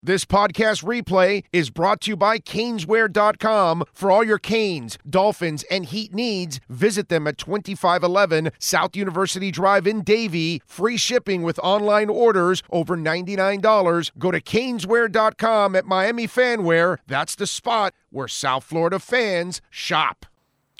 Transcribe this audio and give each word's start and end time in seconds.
This 0.00 0.24
podcast 0.24 0.84
replay 0.84 1.42
is 1.52 1.70
brought 1.70 2.02
to 2.02 2.12
you 2.12 2.16
by 2.16 2.38
Caneswear.com. 2.38 3.82
For 3.92 4.12
all 4.12 4.22
your 4.22 4.38
Canes, 4.38 4.96
Dolphins, 5.10 5.64
and 5.72 5.86
Heat 5.86 6.14
needs, 6.14 6.60
visit 6.68 7.08
them 7.08 7.26
at 7.26 7.36
2511 7.36 8.52
South 8.60 8.94
University 8.94 9.50
Drive 9.50 9.88
in 9.88 10.02
Davie. 10.02 10.62
Free 10.64 10.96
shipping 10.96 11.42
with 11.42 11.58
online 11.64 12.08
orders 12.08 12.62
over 12.70 12.96
$99. 12.96 14.12
Go 14.18 14.30
to 14.30 14.40
Caneswear.com 14.40 15.74
at 15.74 15.84
Miami 15.84 16.28
Fanwear. 16.28 16.98
That's 17.08 17.34
the 17.34 17.48
spot 17.48 17.92
where 18.10 18.28
South 18.28 18.62
Florida 18.62 19.00
fans 19.00 19.60
shop. 19.68 20.26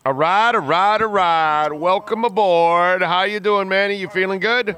All 0.07 0.13
right, 0.13 0.55
all 0.55 0.61
right, 0.61 1.03
all 1.03 1.09
right. 1.09 1.69
Welcome 1.73 2.25
aboard. 2.25 3.03
How 3.03 3.25
you 3.25 3.41
doing, 3.41 3.69
Manny? 3.69 3.97
You 3.97 4.09
feeling 4.09 4.39
good? 4.39 4.77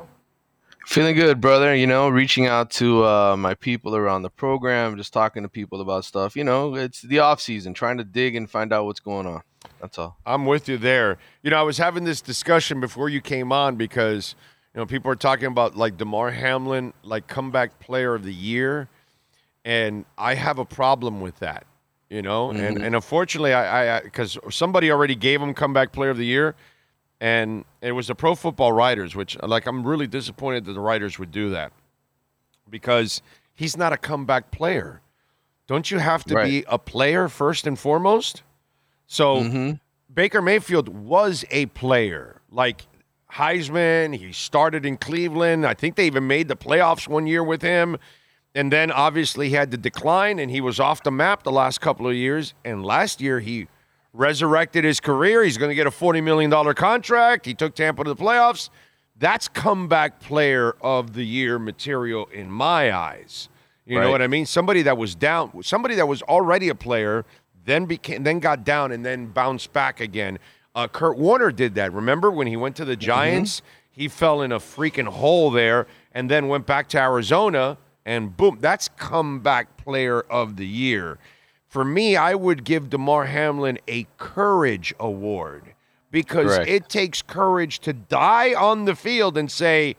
Feeling 0.87 1.15
good, 1.15 1.41
brother. 1.41 1.75
You 1.75 1.87
know, 1.87 2.09
reaching 2.09 2.47
out 2.47 2.71
to 2.73 3.05
uh, 3.05 3.37
my 3.37 3.55
people 3.55 3.95
around 3.95 4.23
the 4.23 4.31
program, 4.31 4.97
just 4.97 5.13
talking 5.13 5.43
to 5.43 5.49
people 5.49 5.81
about 5.81 6.05
stuff. 6.05 6.35
You 6.35 6.45
know, 6.45 6.75
it's 6.75 7.03
the 7.03 7.19
off 7.21 7.41
season, 7.41 7.75
trying 7.75 7.99
to 7.99 8.05
dig 8.05 8.35
and 8.35 8.51
find 8.51 8.73
out 8.73 8.87
what's 8.87 9.01
going 9.01 9.27
on. 9.27 9.43
That's 9.81 9.99
all. 9.99 10.17
I'm 10.27 10.47
with 10.47 10.69
you 10.69 10.79
there. 10.79 11.19
You 11.43 11.51
know, 11.51 11.59
I 11.59 11.63
was 11.63 11.79
having 11.79 12.05
this 12.05 12.21
discussion 12.21 12.81
before 12.81 13.09
you 13.09 13.21
came 13.21 13.53
on 13.53 13.77
because 13.77 14.35
you 14.75 14.81
know 14.81 14.87
people 14.87 15.11
are 15.11 15.17
talking 15.17 15.47
about 15.47 15.77
like 15.77 15.97
Damar 15.97 16.31
Hamlin, 16.31 16.93
like 17.03 17.27
comeback 17.27 17.79
player 17.79 18.15
of 18.15 18.25
the 18.25 18.35
year, 18.35 18.89
and 19.65 20.05
I 20.19 20.35
have 20.35 20.59
a 20.59 20.65
problem 20.65 21.21
with 21.21 21.39
that. 21.41 21.67
You 22.09 22.23
know, 22.23 22.49
mm-hmm. 22.49 22.65
and 22.65 22.83
and 22.83 22.95
unfortunately, 22.95 23.53
I 23.53 23.99
I 23.99 24.01
because 24.01 24.39
somebody 24.51 24.91
already 24.91 25.15
gave 25.15 25.41
him 25.41 25.55
comeback 25.55 25.93
player 25.93 26.11
of 26.11 26.17
the 26.17 26.27
year 26.27 26.57
and 27.21 27.65
it 27.83 27.93
was 27.93 28.07
the 28.07 28.15
Pro 28.15 28.35
Football 28.35 28.73
Writers, 28.73 29.15
which 29.15 29.37
like 29.43 29.67
I'm 29.67 29.87
really 29.87 30.07
disappointed 30.07 30.65
that 30.65 30.73
the 30.73 30.81
writers 30.81 31.19
would 31.19 31.31
do 31.31 31.51
that 31.51 31.73
because 32.69 33.21
he's 33.55 33.77
not 33.77 33.93
a 33.93 33.97
comeback 33.97 34.51
player. 34.51 35.01
Don't 35.67 35.91
you 35.91 35.99
have 35.99 36.25
to 36.25 36.35
right. 36.35 36.45
be 36.45 36.65
a 36.67 36.79
player 36.79 37.29
first 37.29 37.67
and 37.67 37.79
foremost? 37.79 38.43
So 39.07 39.37
mm-hmm. 39.37 39.73
Baker 40.13 40.41
Mayfield 40.43 40.89
was 40.89 41.45
a 41.51 41.67
player, 41.67 42.41
like 42.51 42.87
Heisman. 43.33 44.17
He 44.17 44.33
started 44.33 44.87
in 44.87 44.97
Cleveland. 44.97 45.67
I 45.67 45.75
think 45.75 45.97
they 45.97 46.07
even 46.07 46.27
made 46.27 46.49
the 46.49 46.57
playoffs 46.57 47.07
one 47.07 47.27
year 47.27 47.45
with 47.45 47.63
him. 47.63 47.99
And 48.55 48.73
then 48.73 48.91
obviously 48.91 49.51
he 49.51 49.55
had 49.55 49.71
to 49.71 49.77
decline 49.77 50.41
and 50.41 50.51
he 50.51 50.61
was 50.61 50.81
off 50.81 51.05
the 51.05 51.13
map 51.13 51.45
the 51.45 51.53
last 51.53 51.81
couple 51.81 52.09
of 52.09 52.15
years. 52.15 52.55
And 52.65 52.85
last 52.85 53.21
year 53.21 53.39
he 53.39 53.69
resurrected 54.13 54.85
his 54.85 55.01
career. 55.01 55.43
He's 55.43 55.59
going 55.59 55.71
to 55.71 55.75
get 55.75 55.87
a 55.87 55.91
$40 55.91 56.23
million 56.23 56.75
contract. 56.75 57.47
He 57.47 57.55
took 57.55 57.75
Tampa 57.75 58.05
to 58.05 58.15
the 58.15 58.23
playoffs. 58.23 58.71
That's 59.19 59.49
comeback 59.49 60.21
player 60.21 60.75
of 60.81 61.13
the 61.13 61.25
year 61.25 61.59
material 61.59 62.27
in 62.33 62.51
my 62.51 62.93
eyes. 62.93 63.49
You 63.85 63.99
right. 63.99 64.05
know 64.05 64.11
what 64.11 64.23
I 64.23 64.27
mean? 64.27 64.47
Somebody 64.47 64.83
that 64.83 64.97
was 64.97 65.15
down, 65.15 65.63
somebody 65.63 65.95
that 65.97 66.07
was 66.07 66.23
already 66.23 66.69
a 66.69 66.75
player, 66.75 67.25
then 67.65 67.87
became, 67.87 68.23
then 68.23 68.39
got 68.39 68.65
down 68.65 68.93
and 68.93 69.05
then 69.05 69.27
bounced 69.27 69.73
back 69.73 70.01
again. 70.01 70.39
Uh, 70.75 70.89
Kurt 70.89 71.19
Warner 71.19 71.51
did 71.51 71.75
that. 71.75 71.93
Remember 71.93 72.31
when 72.31 72.47
he 72.47 72.57
went 72.57 72.77
to 72.77 72.85
the 72.85 72.93
mm-hmm. 72.93 73.01
Giants? 73.01 73.61
Mm-hmm. 73.61 73.67
He 73.91 74.09
fell 74.09 74.43
in 74.43 74.53
a 74.53 74.59
freaking 74.59 75.09
hole 75.09 75.51
there 75.51 75.87
and 76.13 76.31
then 76.31 76.49
went 76.49 76.67
back 76.67 76.89
to 76.91 76.99
Arizona 76.99 77.77
and 78.07 78.37
boom, 78.37 78.59
that's 78.61 78.89
comeback 78.97 79.77
player 79.77 80.21
of 80.21 80.57
the 80.57 80.67
year. 80.67 81.19
For 81.71 81.85
me, 81.85 82.17
I 82.17 82.35
would 82.35 82.65
give 82.65 82.91
Damar 82.91 83.27
Hamlin 83.27 83.79
a 83.87 84.09
courage 84.19 84.93
award 84.99 85.75
because 86.11 86.57
Correct. 86.57 86.69
it 86.69 86.89
takes 86.89 87.23
courage 87.23 87.79
to 87.81 87.93
die 87.93 88.55
on 88.55 88.87
the 88.87 88.97
field 88.97 89.39
and 89.39 89.49
say, 89.49 89.95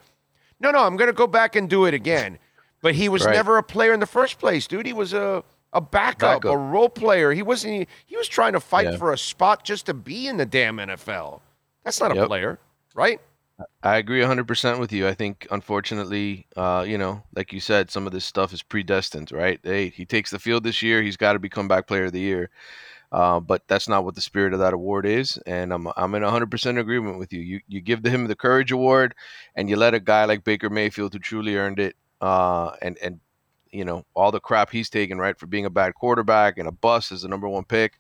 no, 0.60 0.72
no, 0.72 0.84
I'm 0.84 0.98
going 0.98 1.08
to 1.08 1.14
go 1.14 1.28
back 1.28 1.56
and 1.56 1.70
do 1.70 1.86
it 1.86 1.94
again. 1.94 2.40
But 2.82 2.96
he 2.96 3.08
was 3.08 3.24
right. 3.24 3.34
never 3.34 3.58
a 3.58 3.64
player 3.64 3.94
in 3.94 4.02
the 4.02 4.06
first 4.06 4.38
place, 4.38 4.68
dude. 4.68 4.86
He 4.86 4.92
was 4.92 5.14
a 5.14 5.46
a 5.74 5.80
backup, 5.80 6.42
backup. 6.42 6.54
a 6.54 6.58
role 6.58 6.90
player. 6.90 7.32
He 7.32 7.42
wasn't. 7.42 7.88
He 8.06 8.18
was 8.18 8.28
trying 8.28 8.52
to 8.54 8.60
fight 8.60 8.92
yeah. 8.92 8.98
for 8.98 9.14
a 9.14 9.18
spot 9.18 9.64
just 9.64 9.86
to 9.86 9.94
be 9.94 10.28
in 10.28 10.36
the 10.36 10.46
damn 10.46 10.76
NFL. 10.76 11.40
That's 11.86 12.02
not 12.02 12.14
yep. 12.14 12.26
a 12.26 12.28
player, 12.28 12.60
right? 12.94 13.22
I 13.84 13.98
agree 13.98 14.22
100% 14.22 14.80
with 14.80 14.92
you. 14.92 15.08
I 15.08 15.14
think, 15.14 15.48
unfortunately, 15.52 16.48
uh, 16.56 16.86
you 16.88 16.98
know, 16.98 17.24
like 17.36 17.52
you 17.52 17.60
said, 17.60 17.90
some 17.92 18.06
of 18.06 18.14
this 18.14 18.26
stuff 18.26 18.54
is 18.54 18.64
predestined, 18.64 19.32
right? 19.32 19.60
Hey, 19.64 19.90
he 19.90 20.06
takes 20.06 20.32
the 20.32 20.40
field 20.40 20.64
this 20.64 20.82
year. 20.82 21.02
He's 21.02 21.18
got 21.18 21.34
to 21.34 21.40
become 21.40 21.68
back 21.68 21.88
player 21.88 22.06
of 22.06 22.12
the 22.14 22.20
year. 22.20 22.50
Uh, 23.12 23.42
but 23.42 23.68
that's 23.68 23.90
not 23.90 24.06
what 24.06 24.16
the 24.16 24.22
spirit 24.22 24.54
of 24.54 24.60
that 24.60 24.74
award 24.74 25.06
is. 25.06 25.38
And 25.46 25.74
I'm, 25.74 25.88
I'm 25.98 26.16
in 26.16 26.24
100% 26.24 26.80
agreement 26.80 27.20
with 27.20 27.34
you. 27.34 27.42
You, 27.42 27.60
you 27.68 27.82
give 27.82 28.04
the, 28.04 28.10
him 28.10 28.28
the 28.28 28.36
Courage 28.36 28.72
Award 28.72 29.16
and 29.56 29.70
you 29.70 29.76
let 29.76 29.94
a 29.94 30.00
guy 30.00 30.26
like 30.26 30.46
Baker 30.46 30.70
Mayfield, 30.70 31.14
who 31.14 31.20
truly 31.20 31.58
earned 31.58 31.80
it, 31.80 31.96
uh, 32.22 32.72
and, 32.82 32.98
and, 33.02 33.20
you 33.72 33.84
know, 33.84 34.06
all 34.14 34.32
the 34.32 34.40
crap 34.40 34.70
he's 34.70 34.90
taken, 34.90 35.18
right, 35.18 35.38
for 35.38 35.48
being 35.48 35.66
a 35.66 35.70
bad 35.70 35.94
quarterback 35.96 36.58
and 36.58 36.68
a 36.68 36.72
bust 36.72 37.12
as 37.12 37.24
the 37.24 37.28
number 37.28 37.50
one 37.50 37.66
pick 37.66 37.98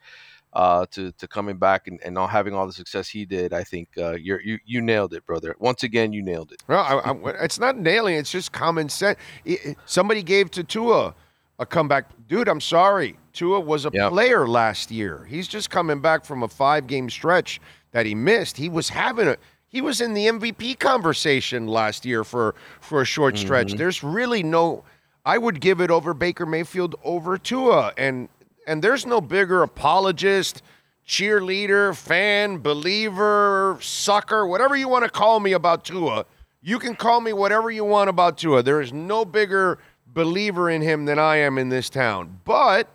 uh, 0.53 0.85
to 0.91 1.11
to 1.13 1.27
coming 1.27 1.57
back 1.57 1.87
and, 1.87 1.99
and 2.03 2.13
not 2.13 2.27
having 2.27 2.53
all 2.53 2.67
the 2.67 2.73
success 2.73 3.07
he 3.07 3.25
did, 3.25 3.53
I 3.53 3.63
think 3.63 3.89
uh, 3.97 4.15
you 4.15 4.59
you 4.65 4.81
nailed 4.81 5.13
it, 5.13 5.25
brother. 5.25 5.55
Once 5.59 5.83
again, 5.83 6.11
you 6.13 6.21
nailed 6.21 6.51
it. 6.51 6.61
Well, 6.67 6.83
I, 6.83 7.11
I, 7.11 7.43
it's 7.43 7.59
not 7.59 7.77
nailing; 7.77 8.15
it's 8.15 8.31
just 8.31 8.51
common 8.51 8.89
sense. 8.89 9.17
It, 9.45 9.77
somebody 9.85 10.23
gave 10.23 10.51
to 10.51 10.63
Tua 10.63 11.15
a 11.59 11.65
comeback, 11.65 12.05
dude. 12.27 12.47
I'm 12.47 12.61
sorry, 12.61 13.17
Tua 13.33 13.59
was 13.59 13.85
a 13.85 13.91
yep. 13.93 14.11
player 14.11 14.47
last 14.47 14.91
year. 14.91 15.25
He's 15.29 15.47
just 15.47 15.69
coming 15.69 16.01
back 16.01 16.25
from 16.25 16.43
a 16.43 16.47
five 16.47 16.87
game 16.87 17.09
stretch 17.09 17.61
that 17.91 18.05
he 18.05 18.15
missed. 18.15 18.57
He 18.57 18.67
was 18.67 18.89
having 18.89 19.27
a 19.27 19.37
he 19.69 19.79
was 19.79 20.01
in 20.01 20.13
the 20.13 20.27
MVP 20.27 20.79
conversation 20.79 21.67
last 21.67 22.05
year 22.05 22.23
for 22.25 22.55
for 22.81 23.01
a 23.01 23.05
short 23.05 23.37
stretch. 23.37 23.67
Mm-hmm. 23.67 23.77
There's 23.77 24.03
really 24.03 24.43
no. 24.43 24.83
I 25.23 25.37
would 25.37 25.61
give 25.61 25.81
it 25.81 25.91
over 25.91 26.13
Baker 26.13 26.45
Mayfield 26.45 26.95
over 27.03 27.37
Tua, 27.37 27.93
and 27.97 28.27
and 28.67 28.83
there's 28.83 29.05
no 29.05 29.21
bigger 29.21 29.63
apologist, 29.63 30.61
cheerleader, 31.07 31.95
fan, 31.95 32.59
believer, 32.59 33.77
sucker, 33.81 34.45
whatever 34.45 34.75
you 34.75 34.87
want 34.87 35.03
to 35.03 35.09
call 35.09 35.39
me 35.39 35.53
about 35.53 35.85
Tua. 35.85 36.25
You 36.61 36.79
can 36.79 36.95
call 36.95 37.21
me 37.21 37.33
whatever 37.33 37.71
you 37.71 37.83
want 37.83 38.09
about 38.09 38.37
Tua. 38.37 38.63
There 38.63 38.81
is 38.81 38.93
no 38.93 39.25
bigger 39.25 39.79
believer 40.07 40.69
in 40.69 40.81
him 40.81 41.05
than 41.05 41.17
I 41.17 41.37
am 41.37 41.57
in 41.57 41.69
this 41.69 41.89
town. 41.89 42.39
But 42.45 42.87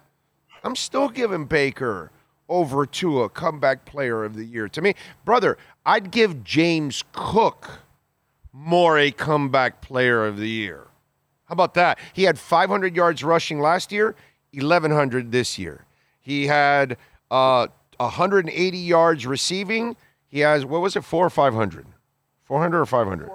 I'm 0.63 0.77
still 0.77 1.09
giving 1.09 1.47
Baker 1.47 2.11
over 2.49 2.87
Tua 2.87 3.29
comeback 3.29 3.85
player 3.85 4.25
of 4.25 4.37
the 4.37 4.45
year. 4.45 4.69
To 4.69 4.81
me, 4.81 4.95
brother, 5.25 5.59
I'd 5.85 6.11
give 6.11 6.45
James 6.45 7.03
Cook 7.13 7.81
more 8.53 8.99
a 8.99 9.11
comeback 9.11 9.81
player 9.81 10.25
of 10.25 10.39
the 10.39 10.49
year. 10.49 10.87
How 11.47 11.53
about 11.53 11.75
that? 11.75 11.99
He 12.13 12.25
had 12.25 12.39
500 12.39 12.97
yards 12.97 13.23
rushing 13.23 13.61
last 13.61 13.93
year. 13.93 14.17
1,100 14.53 15.33
this 15.33 15.59
year. 15.59 15.85
He 16.21 16.47
had 16.47 16.97
uh, 17.31 17.69
180 17.99 18.79
yards 18.79 19.27
receiving. 19.27 19.97
He 20.29 20.41
has, 20.41 20.65
what 20.65 20.81
was 20.81 20.97
it, 20.97 21.05
four 21.05 21.27
or 21.27 21.31
500? 21.31 21.87
400 22.45 22.81
or 22.81 22.87
500? 22.87 23.31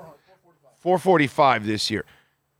445 0.79 1.66
this 1.66 1.91
year. 1.91 2.05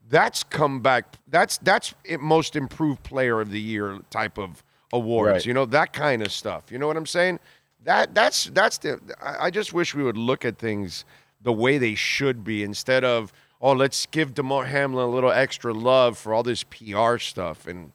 That's 0.09 0.44
comeback. 0.44 1.06
That's 1.28 1.57
that's 1.59 1.95
most 2.19 2.57
improved 2.57 3.01
player 3.03 3.39
of 3.39 3.50
the 3.50 3.62
year 3.62 4.00
type 4.09 4.38
of 4.38 4.62
awards. 4.91 5.31
Right. 5.31 5.45
You 5.45 5.53
know 5.53 5.66
that 5.68 5.94
kind 5.94 6.22
of 6.22 6.31
stuff. 6.33 6.69
You 6.69 6.78
know 6.78 6.88
what 6.88 6.97
I'm 6.97 7.06
saying? 7.06 7.39
That 7.83 8.13
that's 8.13 8.45
that's 8.45 8.78
the. 8.79 9.00
I 9.22 9.50
just 9.50 9.73
wish 9.73 9.95
we 9.95 10.03
would 10.03 10.18
look 10.18 10.44
at 10.44 10.57
things 10.57 11.06
the 11.41 11.53
way 11.53 11.78
they 11.78 11.95
should 11.95 12.44
be 12.44 12.62
instead 12.63 13.03
of 13.03 13.31
oh 13.62 13.72
let's 13.72 14.06
give 14.07 14.33
Damar 14.33 14.66
Hamlin 14.66 15.06
a 15.06 15.09
little 15.09 15.31
extra 15.31 15.73
love 15.73 16.18
for 16.18 16.33
all 16.33 16.44
this 16.44 16.63
PR 16.63 17.18
stuff 17.18 17.66
and 17.66 17.94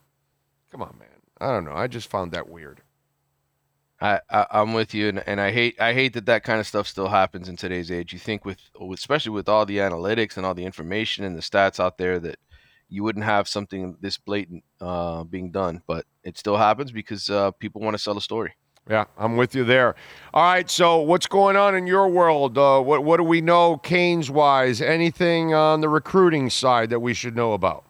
Come 0.77 0.89
on, 0.89 0.99
man. 0.99 1.07
I 1.41 1.51
don't 1.51 1.65
know. 1.65 1.73
I 1.73 1.87
just 1.87 2.07
found 2.07 2.33
that 2.33 2.47
weird. 2.47 2.81
I, 3.99 4.19
I 4.29 4.61
am 4.61 4.73
with 4.73 4.93
you, 4.93 5.07
and, 5.07 5.27
and 5.27 5.41
I 5.41 5.49
hate 5.49 5.81
I 5.81 5.93
hate 5.93 6.13
that 6.13 6.27
that 6.27 6.43
kind 6.43 6.59
of 6.59 6.67
stuff 6.67 6.85
still 6.85 7.07
happens 7.07 7.49
in 7.49 7.55
today's 7.55 7.89
age. 7.89 8.13
You 8.13 8.19
think 8.19 8.45
with 8.45 8.59
especially 8.93 9.31
with 9.31 9.49
all 9.49 9.65
the 9.65 9.77
analytics 9.77 10.37
and 10.37 10.45
all 10.45 10.53
the 10.53 10.65
information 10.65 11.25
and 11.25 11.35
the 11.35 11.41
stats 11.41 11.79
out 11.79 11.97
there 11.97 12.19
that 12.19 12.37
you 12.89 13.03
wouldn't 13.03 13.25
have 13.25 13.47
something 13.47 13.97
this 14.01 14.19
blatant 14.19 14.63
uh, 14.79 15.23
being 15.23 15.49
done, 15.49 15.81
but 15.87 16.05
it 16.23 16.37
still 16.37 16.57
happens 16.57 16.91
because 16.91 17.27
uh, 17.27 17.49
people 17.53 17.81
want 17.81 17.95
to 17.95 18.03
sell 18.03 18.15
a 18.15 18.21
story. 18.21 18.53
Yeah, 18.87 19.05
I'm 19.17 19.35
with 19.35 19.55
you 19.55 19.63
there. 19.63 19.95
All 20.31 20.43
right, 20.43 20.69
so 20.69 20.99
what's 20.99 21.25
going 21.25 21.55
on 21.55 21.73
in 21.73 21.87
your 21.87 22.07
world? 22.07 22.55
Uh, 22.55 22.81
what 22.81 23.03
what 23.03 23.17
do 23.17 23.23
we 23.23 23.41
know, 23.41 23.77
Canes 23.77 24.29
wise? 24.29 24.79
Anything 24.79 25.55
on 25.55 25.81
the 25.81 25.89
recruiting 25.89 26.51
side 26.51 26.91
that 26.91 26.99
we 26.99 27.15
should 27.15 27.35
know 27.35 27.53
about? 27.53 27.86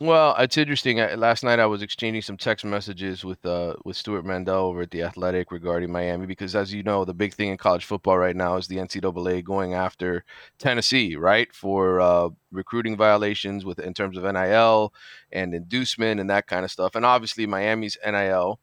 Well, 0.00 0.36
it's 0.38 0.56
interesting. 0.56 0.98
last 1.18 1.42
night 1.42 1.58
I 1.58 1.66
was 1.66 1.82
exchanging 1.82 2.22
some 2.22 2.36
text 2.36 2.64
messages 2.64 3.24
with 3.24 3.44
uh 3.44 3.74
with 3.84 3.96
Stewart 3.96 4.24
Mandel 4.24 4.66
over 4.66 4.82
at 4.82 4.92
the 4.92 5.02
Athletic 5.02 5.50
regarding 5.50 5.90
Miami 5.90 6.24
because, 6.24 6.54
as 6.54 6.72
you 6.72 6.84
know, 6.84 7.04
the 7.04 7.14
big 7.14 7.34
thing 7.34 7.48
in 7.48 7.56
college 7.56 7.84
football 7.84 8.16
right 8.16 8.36
now 8.36 8.56
is 8.56 8.68
the 8.68 8.76
NCAA 8.76 9.42
going 9.42 9.74
after 9.74 10.24
Tennessee, 10.58 11.16
right, 11.16 11.52
for 11.52 12.00
uh, 12.00 12.28
recruiting 12.52 12.96
violations 12.96 13.64
with 13.64 13.80
in 13.80 13.92
terms 13.92 14.16
of 14.16 14.22
NIL 14.22 14.94
and 15.32 15.52
inducement 15.52 16.20
and 16.20 16.30
that 16.30 16.46
kind 16.46 16.64
of 16.64 16.70
stuff. 16.70 16.94
And 16.94 17.04
obviously, 17.04 17.44
Miami's 17.46 17.98
NIL, 18.06 18.60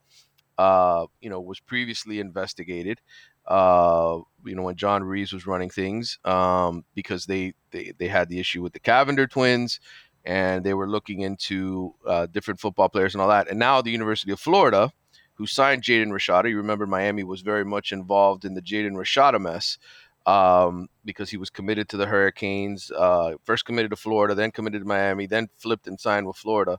uh, 0.56 1.06
you 1.20 1.28
know, 1.28 1.40
was 1.40 1.60
previously 1.60 2.18
investigated. 2.18 3.00
Uh, 3.46 4.20
you 4.44 4.56
know, 4.56 4.62
when 4.62 4.74
John 4.74 5.04
Ruiz 5.04 5.32
was 5.32 5.46
running 5.46 5.70
things, 5.70 6.18
um, 6.24 6.84
because 6.94 7.26
they 7.26 7.52
they 7.70 7.92
they 7.98 8.08
had 8.08 8.28
the 8.28 8.40
issue 8.40 8.62
with 8.62 8.72
the 8.72 8.80
Cavinder 8.80 9.28
twins 9.30 9.78
and 10.26 10.64
they 10.64 10.74
were 10.74 10.88
looking 10.88 11.20
into 11.20 11.94
uh, 12.04 12.26
different 12.26 12.58
football 12.58 12.88
players 12.88 13.14
and 13.14 13.22
all 13.22 13.28
that. 13.28 13.48
And 13.48 13.58
now 13.58 13.80
the 13.80 13.92
University 13.92 14.32
of 14.32 14.40
Florida, 14.40 14.92
who 15.34 15.46
signed 15.46 15.82
Jaden 15.82 16.08
Rashada, 16.08 16.50
you 16.50 16.56
remember 16.56 16.86
Miami 16.86 17.22
was 17.22 17.42
very 17.42 17.64
much 17.64 17.92
involved 17.92 18.44
in 18.44 18.54
the 18.54 18.60
Jaden 18.60 18.94
Rashada 18.94 19.40
mess 19.40 19.78
um, 20.26 20.88
because 21.04 21.30
he 21.30 21.36
was 21.36 21.48
committed 21.48 21.88
to 21.90 21.96
the 21.96 22.06
Hurricanes, 22.06 22.90
uh, 22.90 23.34
first 23.44 23.64
committed 23.64 23.92
to 23.92 23.96
Florida, 23.96 24.34
then 24.34 24.50
committed 24.50 24.82
to 24.82 24.88
Miami, 24.88 25.26
then 25.26 25.48
flipped 25.56 25.86
and 25.86 25.98
signed 25.98 26.26
with 26.26 26.36
Florida. 26.36 26.78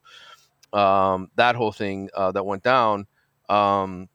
Um, 0.74 1.32
that 1.38 1.56
whole 1.56 1.72
thing 1.72 2.10
uh, 2.14 2.34
that 2.34 2.46
went 2.46 2.64
down. 2.64 3.08
Um, 3.48 4.10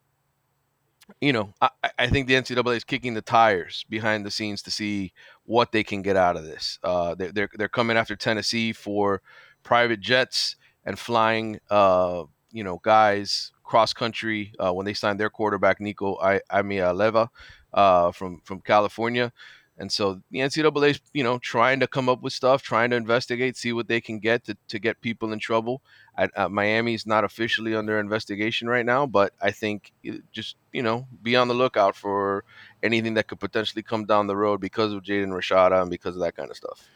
you 1.20 1.32
know, 1.32 1.54
I, 1.60 1.70
I, 1.98 2.08
think 2.08 2.26
the 2.26 2.34
NCAA 2.34 2.76
is 2.76 2.84
kicking 2.84 3.14
the 3.14 3.22
tires 3.22 3.84
behind 3.88 4.24
the 4.24 4.30
scenes 4.30 4.62
to 4.62 4.70
see 4.70 5.12
what 5.44 5.72
they 5.72 5.82
can 5.82 6.02
get 6.02 6.16
out 6.16 6.36
of 6.36 6.44
this. 6.44 6.78
Uh, 6.82 7.14
they're, 7.14 7.32
they're, 7.32 7.48
they're 7.54 7.68
coming 7.68 7.96
after 7.96 8.16
Tennessee 8.16 8.72
for 8.72 9.22
private 9.62 10.00
jets 10.00 10.56
and 10.84 10.98
flying, 10.98 11.58
uh, 11.70 12.24
you 12.50 12.64
know, 12.64 12.80
guys 12.82 13.52
cross 13.64 13.92
country 13.92 14.52
uh, 14.58 14.72
when 14.72 14.84
they 14.84 14.92
signed 14.94 15.18
their 15.18 15.30
quarterback 15.30 15.80
Nico 15.80 16.18
I, 16.20 16.40
Iamaleava 16.50 17.28
uh, 17.72 18.12
from 18.12 18.40
from 18.44 18.60
California. 18.60 19.32
And 19.82 19.90
so 19.90 20.22
the 20.30 20.38
NCAA 20.38 20.90
is, 20.90 21.00
you 21.12 21.24
know, 21.24 21.38
trying 21.38 21.80
to 21.80 21.88
come 21.88 22.08
up 22.08 22.22
with 22.22 22.32
stuff, 22.32 22.62
trying 22.62 22.90
to 22.90 22.96
investigate, 22.96 23.56
see 23.56 23.72
what 23.72 23.88
they 23.88 24.00
can 24.00 24.20
get 24.20 24.44
to, 24.44 24.56
to 24.68 24.78
get 24.78 25.00
people 25.00 25.32
in 25.32 25.40
trouble. 25.40 25.82
At, 26.16 26.30
at 26.36 26.44
uh, 26.44 26.48
Miami's 26.48 27.04
not 27.04 27.24
officially 27.24 27.74
under 27.74 27.98
investigation 27.98 28.68
right 28.68 28.86
now, 28.86 29.06
but 29.06 29.32
I 29.40 29.50
think 29.50 29.90
eh, 30.06 30.18
just, 30.30 30.54
you 30.72 30.84
know, 30.84 31.08
be 31.20 31.34
on 31.34 31.48
the 31.48 31.54
lookout 31.54 31.96
for 31.96 32.44
anything 32.80 33.14
that 33.14 33.26
could 33.26 33.40
potentially 33.40 33.82
come 33.82 34.04
down 34.04 34.28
the 34.28 34.36
road 34.36 34.60
because 34.60 34.92
of 34.92 35.02
Jaden 35.02 35.30
Rashada 35.30 35.82
and 35.82 35.90
because 35.90 36.14
of 36.14 36.22
that 36.22 36.36
kind 36.36 36.48
of 36.48 36.56
stuff. 36.56 36.88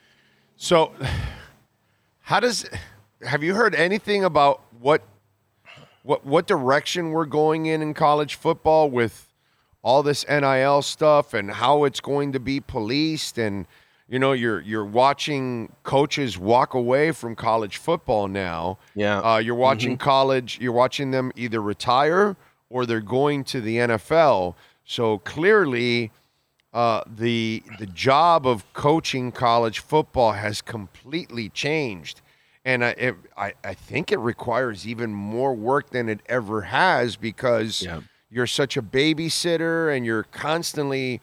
So, 0.55 0.93
how 2.21 2.39
does, 2.39 2.71
have 3.21 3.43
you 3.43 3.57
heard 3.57 3.75
anything 3.75 4.23
about 4.23 4.63
what, 4.79 5.03
what, 6.05 6.25
what 6.25 6.47
direction 6.47 7.11
we're 7.11 7.27
going 7.27 7.67
in 7.67 7.83
in 7.83 7.95
college 7.95 8.37
football 8.37 8.89
with 8.89 9.26
all 9.87 10.03
this 10.03 10.27
NIL 10.29 10.83
stuff 10.83 11.33
and 11.33 11.49
how 11.49 11.85
it's 11.85 12.01
going 12.01 12.33
to 12.33 12.41
be 12.41 12.59
policed 12.59 13.39
and 13.39 13.69
you 14.09 14.19
know 14.19 14.33
you're 14.33 14.61
you're 14.63 14.85
watching 14.85 15.73
coaches 15.85 16.37
walk 16.37 16.75
away 16.75 17.13
from 17.13 17.37
college 17.37 17.77
football 17.77 18.27
now. 18.27 18.79
Yeah. 18.97 19.21
Uh, 19.21 19.39
you're 19.39 19.55
watching 19.55 19.93
mm-hmm. 19.93 20.05
college, 20.05 20.59
you're 20.61 20.73
watching 20.73 21.13
them 21.13 21.31
either 21.37 21.63
retire 21.63 22.35
or 22.69 22.85
they're 22.85 23.01
going 23.01 23.45
to 23.45 23.61
the 23.61 23.77
NFL. 23.77 24.57
So 24.85 25.19
clearly 25.19 26.11
uh, 26.75 27.03
the 27.07 27.63
the 27.79 27.87
job 27.87 28.45
of 28.45 28.65
coaching 28.73 29.31
college 29.31 29.79
football 29.79 30.33
has 30.33 30.63
completely 30.63 31.49
changed. 31.49 32.23
And 32.65 32.85
I, 32.85 32.89
it, 32.89 33.15
I, 33.37 33.53
I 33.63 33.75
think 33.75 34.11
it 34.11 34.19
requires 34.19 34.85
even 34.85 35.15
more 35.15 35.55
work 35.55 35.91
than 35.91 36.09
it 36.09 36.23
ever 36.29 36.63
has 36.63 37.15
because 37.15 37.83
yeah 37.83 38.01
you're 38.31 38.47
such 38.47 38.77
a 38.77 38.83
babysitter 38.83 39.95
and 39.95 40.05
you're 40.05 40.25
constantly 40.25 41.21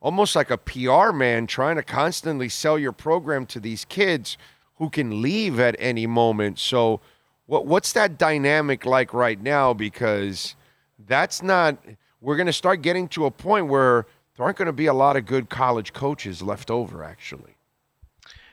almost 0.00 0.34
like 0.34 0.50
a 0.50 0.58
PR 0.58 1.12
man 1.12 1.46
trying 1.46 1.76
to 1.76 1.82
constantly 1.82 2.48
sell 2.48 2.78
your 2.78 2.92
program 2.92 3.46
to 3.46 3.60
these 3.60 3.84
kids 3.84 4.36
who 4.76 4.88
can 4.88 5.20
leave 5.22 5.60
at 5.60 5.76
any 5.78 6.06
moment. 6.06 6.58
So 6.58 7.00
what 7.46 7.66
what's 7.66 7.92
that 7.92 8.18
dynamic 8.18 8.86
like 8.86 9.12
right 9.12 9.40
now 9.40 9.72
because 9.72 10.54
that's 11.06 11.42
not 11.42 11.76
we're 12.20 12.36
going 12.36 12.46
to 12.46 12.52
start 12.52 12.82
getting 12.82 13.08
to 13.08 13.26
a 13.26 13.30
point 13.30 13.66
where 13.66 14.06
there 14.36 14.44
aren't 14.44 14.58
going 14.58 14.66
to 14.66 14.72
be 14.72 14.86
a 14.86 14.94
lot 14.94 15.16
of 15.16 15.26
good 15.26 15.48
college 15.50 15.92
coaches 15.92 16.42
left 16.42 16.70
over 16.70 17.04
actually. 17.04 17.56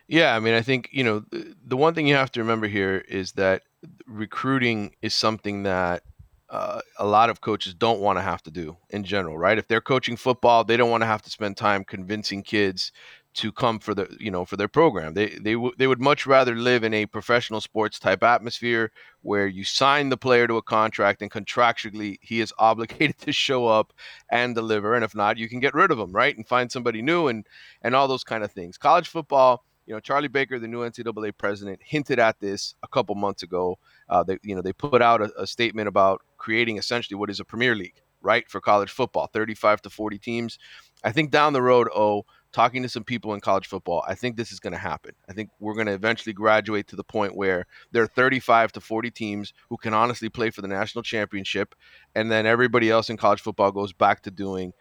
Yeah, 0.08 0.36
I 0.36 0.40
mean, 0.40 0.54
I 0.54 0.62
think, 0.62 0.90
you 0.92 1.04
know, 1.04 1.26
the 1.66 1.76
one 1.76 1.94
thing 1.94 2.08
you 2.08 2.16
have 2.16 2.32
to 2.32 2.40
remember 2.40 2.68
here 2.68 3.04
is 3.10 3.34
that 3.34 3.64
recruiting 4.06 4.96
is 5.02 5.14
something 5.14 5.64
that 5.64 6.04
uh, 6.50 6.80
a 6.98 7.06
lot 7.06 7.30
of 7.30 7.42
coaches 7.42 7.74
don't 7.74 8.00
want 8.00 8.18
to 8.18 8.22
have 8.22 8.42
to 8.44 8.52
do 8.52 8.78
in 8.90 9.04
general, 9.04 9.38
right? 9.38 9.58
If 9.58 9.68
they're 9.68 9.82
coaching 9.82 10.16
football, 10.16 10.64
they 10.64 10.78
don't 10.78 10.90
want 10.90 11.02
to 11.02 11.08
have 11.08 11.22
to 11.24 11.30
spend 11.30 11.58
time 11.58 11.84
convincing 11.84 12.44
kids 12.44 12.92
to 13.34 13.52
come 13.52 13.78
for 13.78 13.94
the 13.94 14.08
you 14.20 14.32
know 14.32 14.46
for 14.46 14.58
their 14.58 14.68
program. 14.68 15.14
They 15.14 15.28
they 15.28 15.54
w- 15.54 15.74
they 15.78 15.86
would 15.86 16.02
much 16.02 16.26
rather 16.26 16.56
live 16.56 16.84
in 16.84 16.94
a 16.94 17.06
professional 17.06 17.62
sports 17.62 18.00
type 18.00 18.24
atmosphere 18.24 18.92
where 19.22 19.46
you 19.46 19.64
sign 19.64 20.10
the 20.10 20.18
player 20.18 20.48
to 20.48 20.58
a 20.58 20.62
contract 20.62 21.22
and 21.22 21.30
contractually 21.30 22.18
he 22.22 22.40
is 22.40 22.52
obligated 22.60 23.20
to 23.20 23.32
show 23.32 23.68
up 23.68 23.94
and 24.32 24.56
deliver, 24.56 24.96
and 24.96 25.04
if 25.04 25.14
not, 25.14 25.38
you 25.38 25.48
can 25.48 25.60
get 25.60 25.76
rid 25.76 25.92
of 25.92 26.00
him, 26.00 26.12
right, 26.12 26.36
and 26.36 26.48
find 26.48 26.72
somebody 26.72 27.02
new 27.02 27.28
and 27.28 27.46
and 27.84 27.94
all 27.94 28.08
those 28.08 28.24
kind 28.24 28.44
of 28.44 28.52
things. 28.52 28.78
College 28.78 29.08
football 29.08 29.64
you 29.88 29.94
know, 29.94 30.02
Charlie 30.02 30.28
Baker, 30.28 30.60
the 30.60 30.68
new 30.68 30.82
NCAA 30.82 31.32
president, 31.38 31.80
hinted 31.82 32.20
at 32.20 32.40
this 32.40 32.76
a 32.84 32.88
couple 32.90 33.16
months 33.16 33.42
ago. 33.42 33.80
Uh, 34.10 34.22
they, 34.22 34.38
you 34.44 34.54
know, 34.54 34.62
they 34.62 34.74
put 34.74 35.02
out 35.02 35.22
a, 35.22 35.32
a, 35.42 35.48
statement 35.48 35.88
about 35.88 36.22
creating 36.38 36.78
essentially 36.78 37.18
what 37.18 37.30
is 37.30 37.40
a 37.40 37.46
Premier 37.46 37.76
League, 37.76 38.02
right, 38.22 38.50
for 38.50 38.62
college 38.62 38.92
football, 38.92 39.28
35 39.28 39.82
to 39.84 39.90
40 39.90 40.18
teams. 40.20 40.60
I 41.04 41.12
think 41.12 41.32
down 41.32 41.54
the 41.54 41.62
road, 41.62 41.88
oh, 41.96 42.26
talking 42.52 42.82
to 42.84 42.90
some 42.90 43.04
people 43.04 43.34
in 43.34 43.42
college 43.42 43.68
football, 43.68 44.04
I 44.08 44.16
think 44.16 44.36
this 44.36 44.52
is 44.52 44.60
going 44.60 44.74
to 44.74 44.80
happen. 44.80 45.12
I 45.30 45.34
think 45.34 45.50
we're 45.60 45.76
going 45.76 45.88
to 45.88 45.94
eventually 45.94 46.34
graduate 46.34 46.88
to 46.88 46.96
the 46.96 47.04
point 47.04 47.36
where 47.36 47.66
there 47.92 48.04
are 48.04 48.08
35 48.08 48.72
to 48.74 48.82
40 48.82 49.12
teams 49.12 49.54
who 49.70 49.78
can 49.78 49.94
honestly 49.94 50.30
play 50.30 50.50
for 50.50 50.62
the 50.62 50.68
national 50.68 51.04
championship, 51.04 51.76
and 52.16 52.32
then 52.32 52.46
everybody 52.46 52.90
else 52.90 53.10
in 53.10 53.18
college 53.18 53.42
football 53.42 53.72
goes 53.72 53.94
back 53.94 54.24
to 54.24 54.32
doing 54.32 54.74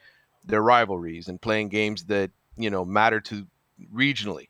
their 0.44 0.62
rivalries 0.62 1.28
and 1.28 1.40
playing 1.40 1.68
games 1.68 2.04
that 2.04 2.30
you 2.56 2.70
know 2.70 2.84
matter 2.84 3.20
to 3.20 3.46
regionally 3.92 4.46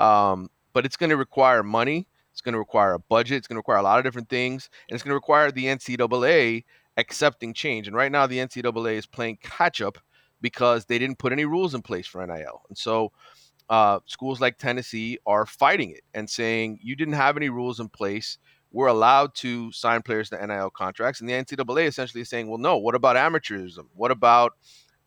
um, 0.00 0.50
but 0.72 0.84
it's 0.84 0.96
going 0.96 1.10
to 1.10 1.16
require 1.16 1.62
money. 1.62 2.08
It's 2.40 2.44
going 2.46 2.54
to 2.54 2.58
require 2.58 2.94
a 2.94 2.98
budget. 2.98 3.36
It's 3.36 3.46
going 3.46 3.56
to 3.56 3.58
require 3.58 3.76
a 3.76 3.82
lot 3.82 3.98
of 3.98 4.04
different 4.04 4.30
things, 4.30 4.70
and 4.88 4.94
it's 4.94 5.04
going 5.04 5.10
to 5.10 5.14
require 5.14 5.52
the 5.52 5.66
NCAA 5.66 6.64
accepting 6.96 7.52
change. 7.52 7.86
And 7.86 7.94
right 7.94 8.10
now, 8.10 8.26
the 8.26 8.38
NCAA 8.38 8.94
is 8.94 9.04
playing 9.04 9.36
catch 9.42 9.82
up 9.82 9.98
because 10.40 10.86
they 10.86 10.98
didn't 10.98 11.18
put 11.18 11.32
any 11.32 11.44
rules 11.44 11.74
in 11.74 11.82
place 11.82 12.06
for 12.06 12.26
NIL, 12.26 12.62
and 12.70 12.78
so 12.78 13.12
uh, 13.68 14.00
schools 14.06 14.40
like 14.40 14.56
Tennessee 14.56 15.18
are 15.26 15.44
fighting 15.44 15.90
it 15.90 16.00
and 16.14 16.30
saying 16.30 16.78
you 16.82 16.96
didn't 16.96 17.12
have 17.12 17.36
any 17.36 17.50
rules 17.50 17.78
in 17.78 17.90
place. 17.90 18.38
We're 18.72 18.86
allowed 18.86 19.34
to 19.34 19.70
sign 19.72 20.00
players 20.00 20.30
to 20.30 20.46
NIL 20.46 20.70
contracts, 20.70 21.20
and 21.20 21.28
the 21.28 21.34
NCAA 21.34 21.88
essentially 21.88 22.22
is 22.22 22.30
saying, 22.30 22.48
"Well, 22.48 22.56
no. 22.56 22.78
What 22.78 22.94
about 22.94 23.16
amateurism? 23.16 23.88
What 23.94 24.10
about 24.10 24.54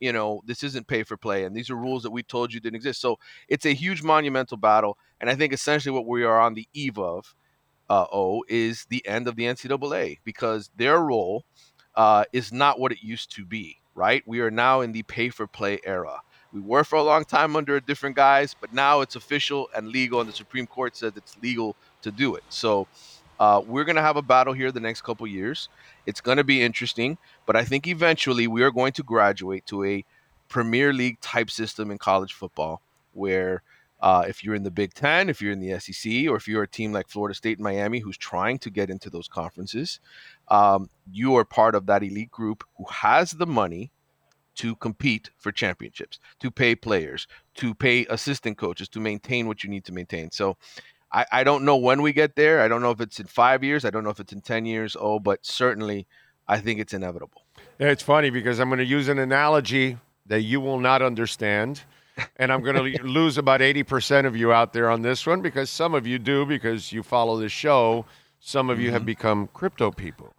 you 0.04 0.12
know, 0.12 0.42
this 0.46 0.64
isn't 0.64 0.88
pay 0.88 1.04
for 1.04 1.16
play, 1.16 1.46
and 1.46 1.56
these 1.56 1.70
are 1.70 1.78
rules 1.78 2.04
that 2.04 2.12
we 2.12 2.24
told 2.24 2.54
you 2.54 2.60
didn't 2.60 2.76
exist. 2.76 3.00
So 3.00 3.20
it's 3.48 3.66
a 3.66 3.74
huge 3.74 4.04
monumental 4.04 4.58
battle, 4.58 4.98
and 5.22 5.30
I 5.30 5.36
think 5.36 5.54
essentially 5.54 5.94
what 5.94 6.06
we 6.06 6.26
are 6.26 6.42
on 6.42 6.56
the 6.56 6.68
eve 6.74 7.00
of, 7.00 7.34
uh, 7.90 8.06
oh, 8.12 8.44
is 8.50 8.86
the 8.90 9.06
end 9.08 9.30
of 9.30 9.38
the 9.38 9.44
NCAA 9.44 10.20
because 10.26 10.70
their 10.76 11.00
role 11.00 11.46
uh, 11.96 12.26
is 12.34 12.52
not 12.52 12.82
what 12.82 12.92
it 12.92 13.02
used 13.02 13.34
to 13.36 13.46
be. 13.46 13.78
Right? 13.96 14.24
We 14.26 14.42
are 14.42 14.52
now 14.52 14.82
in 14.82 14.92
the 14.92 15.04
pay 15.04 15.30
for 15.30 15.48
play 15.48 15.80
era. 15.86 16.20
We 16.52 16.60
were 16.60 16.84
for 16.84 16.98
a 16.98 17.04
long 17.04 17.24
time 17.24 17.56
under 17.56 17.80
different 17.80 18.16
guys, 18.18 18.56
but 18.60 18.74
now 18.74 19.00
it's 19.02 19.16
official 19.16 19.70
and 19.74 19.88
legal, 19.88 20.20
and 20.20 20.28
the 20.28 20.34
Supreme 20.34 20.68
Court 20.68 20.98
says 20.98 21.14
it's 21.16 21.38
legal 21.42 21.78
to 22.02 22.12
do 22.12 22.36
it. 22.36 22.44
So 22.50 22.88
uh, 23.40 23.62
we're 23.66 23.84
going 23.84 23.96
to 23.96 24.02
have 24.02 24.18
a 24.18 24.22
battle 24.22 24.54
here 24.54 24.72
the 24.72 24.80
next 24.80 25.02
couple 25.02 25.26
years. 25.28 25.70
It's 26.06 26.22
going 26.22 26.38
to 26.38 26.44
be 26.44 26.62
interesting, 26.62 27.18
but 27.46 27.56
I 27.56 27.64
think 27.64 27.88
eventually 27.88 28.48
we 28.48 28.64
are 28.64 28.72
going 28.72 28.94
to 28.94 29.04
graduate 29.04 29.66
to 29.68 29.84
a 29.84 30.06
Premier 30.50 30.94
League 30.94 31.20
type 31.20 31.50
system 31.50 31.92
in 31.92 31.98
college 31.98 32.34
football 32.34 32.82
where 33.14 33.64
uh, 34.02 34.26
if 34.28 34.44
you're 34.44 34.54
in 34.54 34.64
the 34.64 34.72
Big 34.72 34.94
Ten, 34.94 35.30
if 35.30 35.42
you're 35.42 35.54
in 35.54 35.62
the 35.62 35.80
SEC, 35.80 36.28
or 36.28 36.36
if 36.36 36.48
you're 36.48 36.64
a 36.64 36.68
team 36.68 36.92
like 36.92 37.08
Florida 37.08 37.34
State 37.34 37.58
and 37.58 37.64
Miami 37.64 38.00
who's 38.00 38.18
trying 38.18 38.60
to 38.60 38.70
get 38.70 38.90
into 38.90 39.10
those 39.10 39.30
conferences, 39.30 40.02
um, 40.50 40.90
you 41.10 41.36
are 41.36 41.46
part 41.46 41.74
of 41.74 41.86
that 41.86 42.04
elite 42.04 42.30
group 42.30 42.66
who 42.78 42.86
has 42.86 43.32
the 43.32 43.48
money 43.48 43.92
to 44.56 44.76
compete 44.76 45.30
for 45.38 45.52
championships, 45.52 46.20
to 46.40 46.52
pay 46.52 46.76
players, 46.76 47.28
to 47.56 47.74
pay 47.74 48.06
assistant 48.08 48.58
coaches, 48.58 48.90
to 48.90 49.00
maintain 49.00 49.48
what 49.48 49.64
you 49.64 49.70
need 49.70 49.86
to 49.86 49.94
maintain. 49.94 50.30
So 50.32 50.58
I, 51.14 51.26
I 51.32 51.44
don't 51.44 51.64
know 51.64 51.78
when 51.78 52.02
we 52.02 52.12
get 52.12 52.36
there. 52.36 52.62
I 52.62 52.68
don't 52.68 52.82
know 52.82 52.92
if 52.92 53.00
it's 53.00 53.20
in 53.20 53.28
five 53.28 53.64
years. 53.64 53.86
I 53.86 53.90
don't 53.90 54.04
know 54.04 54.10
if 54.10 54.20
it's 54.20 54.34
in 54.34 54.42
10 54.42 54.66
years. 54.66 54.98
Oh, 55.00 55.20
but 55.20 55.46
certainly 55.46 56.08
I 56.48 56.60
think 56.60 56.80
it's 56.80 56.94
inevitable. 56.94 57.44
It's 57.80 58.04
funny 58.04 58.30
because 58.30 58.60
I'm 58.60 58.70
going 58.70 58.80
to 58.80 58.86
use 58.86 59.08
an 59.08 59.20
analogy 59.20 59.98
that 60.26 60.42
you 60.42 60.60
will 60.60 60.80
not 60.80 61.02
understand. 61.02 61.82
and 62.38 62.52
I'm 62.52 62.62
going 62.62 62.94
to 62.98 63.04
lose 63.04 63.38
about 63.38 63.62
80% 63.62 64.26
of 64.26 64.36
you 64.36 64.52
out 64.52 64.74
there 64.74 64.90
on 64.90 65.02
this 65.02 65.26
one 65.26 65.42
because 65.42 65.70
some 65.70 65.94
of 65.94 66.08
you 66.08 66.20
do 66.20 66.46
because 66.46 66.92
you 66.92 67.04
follow 67.04 67.38
the 67.38 67.50
show. 67.50 68.06
Some 68.40 68.70
of 68.70 68.80
you 68.80 68.88
mm-hmm. 68.88 68.94
have 68.94 69.06
become 69.06 69.48
crypto 69.54 69.92
people. 69.92 70.34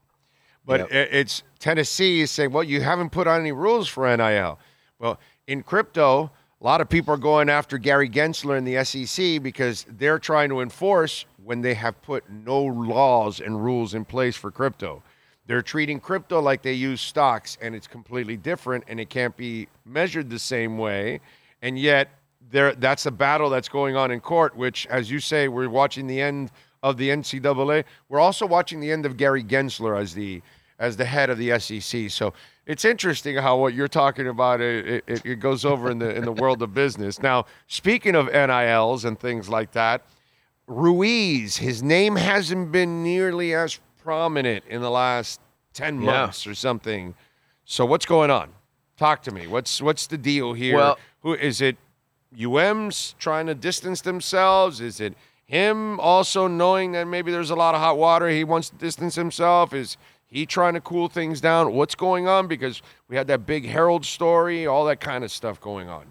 But 0.67 0.91
yep. 0.93 1.09
it's 1.13 1.43
Tennessee 1.59 2.23
is 2.23 2.31
saying, 2.31 2.51
well, 2.51 2.65
you 2.65 2.81
haven't 2.81 3.11
put 3.11 3.27
on 3.27 3.41
any 3.41 3.53
rules 3.53 3.87
for 3.87 4.17
NIL. 4.17 4.59
Well, 4.99 5.21
in 5.47 5.63
crypto, 5.63 6.31
a 6.61 6.65
lot 6.65 6.81
of 6.81 6.89
people 6.89 7.13
are 7.13 7.19
going 7.19 7.49
after 7.49 7.79
Gary 7.79 8.09
Gensler 8.09 8.57
and 8.57 8.67
the 8.67 8.85
SEC 8.85 9.43
because 9.43 9.85
they're 9.99 10.19
trying 10.19 10.49
to 10.49 10.61
enforce 10.61 11.27
when 11.45 11.61
they 11.61 11.75
have 11.75 12.01
put 12.03 12.29
no 12.31 12.63
laws 12.63 13.41
and 13.41 13.63
rules 13.63 13.95
in 13.95 14.05
place 14.05 14.37
for 14.37 14.51
crypto. 14.51 15.03
They're 15.47 15.63
treating 15.63 16.01
crypto 16.01 16.41
like 16.41 16.63
they 16.63 16.73
use 16.73 17.01
stocks, 17.01 17.59
and 17.61 17.75
it's 17.75 17.87
completely 17.87 18.37
different, 18.37 18.85
and 18.89 18.99
it 18.99 19.11
can't 19.11 19.37
be 19.37 19.69
measured 19.85 20.31
the 20.31 20.39
same 20.39 20.79
way. 20.79 21.21
And 21.61 21.79
yet, 21.79 22.09
there 22.51 22.75
that's 22.75 23.07
a 23.07 23.11
battle 23.11 23.51
that's 23.51 23.69
going 23.69 23.97
on 23.97 24.11
in 24.11 24.21
court. 24.21 24.57
Which, 24.57 24.87
as 24.87 25.11
you 25.11 25.21
say, 25.21 25.49
we're 25.49 25.69
watching 25.69 26.07
the 26.07 26.21
end 26.21 26.51
of 26.83 26.97
the 26.97 27.11
NCAA. 27.11 27.85
We're 28.09 28.21
also 28.21 28.47
watching 28.47 28.81
the 28.81 28.91
end 28.91 29.05
of 29.05 29.17
Gary 29.17 29.45
Gensler 29.45 30.01
as 30.01 30.15
the 30.15 30.41
as 30.79 30.97
the 30.97 31.05
head 31.05 31.31
of 31.31 31.39
the 31.39 31.59
SEC. 31.59 32.11
So 32.11 32.33
it's 32.67 32.85
interesting 32.85 33.37
how 33.37 33.59
what 33.59 33.75
you're 33.75 33.89
talking 33.89 34.27
about 34.27 34.61
it, 34.61 35.05
it, 35.07 35.23
it 35.25 35.35
goes 35.37 35.65
over 35.65 35.91
in 35.91 35.99
the 35.99 36.15
in 36.15 36.25
the 36.25 36.33
world 36.43 36.63
of 36.63 36.73
business. 36.75 37.21
Now, 37.21 37.47
speaking 37.67 38.15
of 38.15 38.27
NILs 38.33 39.05
and 39.05 39.19
things 39.19 39.49
like 39.49 39.73
that, 39.73 40.03
Ruiz, 40.67 41.57
his 41.57 41.83
name 41.83 42.17
hasn't 42.17 42.73
been 42.73 43.03
nearly 43.03 43.55
as 43.55 43.79
prominent 44.03 44.65
in 44.69 44.81
the 44.81 44.91
last 44.91 45.41
ten 45.73 45.99
months 45.99 46.47
yeah. 46.47 46.53
or 46.53 46.55
something. 46.55 47.15
So 47.65 47.85
what's 47.85 48.07
going 48.07 48.31
on? 48.31 48.53
Talk 48.97 49.23
to 49.25 49.31
me. 49.31 49.47
What's 49.47 49.83
what's 49.83 50.07
the 50.07 50.19
deal 50.19 50.53
here? 50.53 50.77
Well, 50.77 50.99
Who 51.23 51.35
is 51.35 51.61
it? 51.61 51.77
UM's 52.43 53.15
trying 53.19 53.47
to 53.47 53.55
distance 53.55 54.01
themselves? 54.01 54.81
Is 54.81 55.01
it 55.01 55.15
him 55.47 56.01
also 56.01 56.49
knowing 56.49 56.93
that 56.93 57.07
maybe 57.07 57.31
there's 57.31 57.51
a 57.51 57.55
lot 57.55 57.75
of 57.75 57.81
hot 57.81 57.97
water? 57.99 58.29
He 58.29 58.45
wants 58.45 58.71
to 58.71 58.77
distance 58.77 59.15
himself. 59.15 59.73
Is 59.73 59.97
he 60.35 60.47
trying 60.47 60.75
to 60.75 60.81
cool 60.81 61.09
things 61.09 61.41
down? 61.41 61.73
What's 61.73 61.95
going 61.95 62.27
on? 62.27 62.49
Because 62.49 62.83
we 63.09 63.15
had 63.15 63.29
that 63.29 63.47
big 63.47 63.67
Herald 63.67 64.05
story, 64.05 64.67
all 64.67 64.85
that 64.87 64.99
kind 64.99 65.23
of 65.23 65.31
stuff 65.31 65.61
going 65.61 65.89
on. 65.89 66.11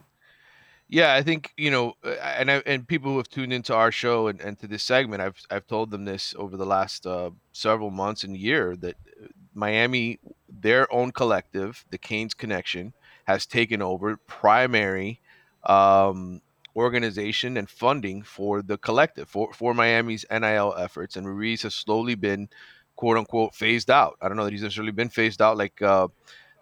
Yeah, 0.87 1.13
I 1.13 1.21
think 1.21 1.51
you 1.57 1.69
know, 1.69 1.95
uh, 2.05 2.11
and 2.11 2.49
I, 2.49 2.63
and 2.65 2.87
people 2.87 3.11
who 3.11 3.17
have 3.17 3.27
tuned 3.27 3.51
into 3.51 3.75
our 3.75 3.91
show 3.91 4.27
and, 4.27 4.39
and 4.39 4.57
to 4.59 4.67
this 4.67 4.83
segment, 4.83 5.21
I've 5.21 5.35
I've 5.51 5.67
told 5.67 5.91
them 5.91 6.05
this 6.05 6.33
over 6.37 6.55
the 6.55 6.65
last 6.65 7.05
uh, 7.05 7.31
several 7.51 7.91
months 7.91 8.23
and 8.23 8.37
year 8.37 8.77
that 8.77 8.95
uh, 9.21 9.27
Miami, 9.53 10.19
their 10.47 10.91
own 10.93 11.11
collective, 11.11 11.83
the 11.89 11.97
Canes 11.97 12.33
Connection, 12.33 12.93
has 13.25 13.45
taken 13.45 13.81
over 13.81 14.15
primary 14.15 15.19
um, 15.65 16.41
organization 16.77 17.57
and 17.57 17.69
funding 17.69 18.23
for 18.23 18.61
the 18.61 18.77
collective 18.77 19.27
for 19.27 19.51
for 19.51 19.73
Miami's 19.73 20.25
NIL 20.31 20.75
efforts, 20.77 21.17
and 21.17 21.27
Ruiz 21.27 21.63
has 21.63 21.75
slowly 21.75 22.15
been 22.15 22.47
quote 22.95 23.17
unquote 23.17 23.53
phased 23.53 23.89
out. 23.89 24.17
I 24.21 24.27
don't 24.27 24.37
know 24.37 24.45
that 24.45 24.53
he's 24.53 24.63
necessarily 24.63 24.91
been 24.91 25.09
phased 25.09 25.41
out 25.41 25.57
like 25.57 25.81
uh, 25.81 26.07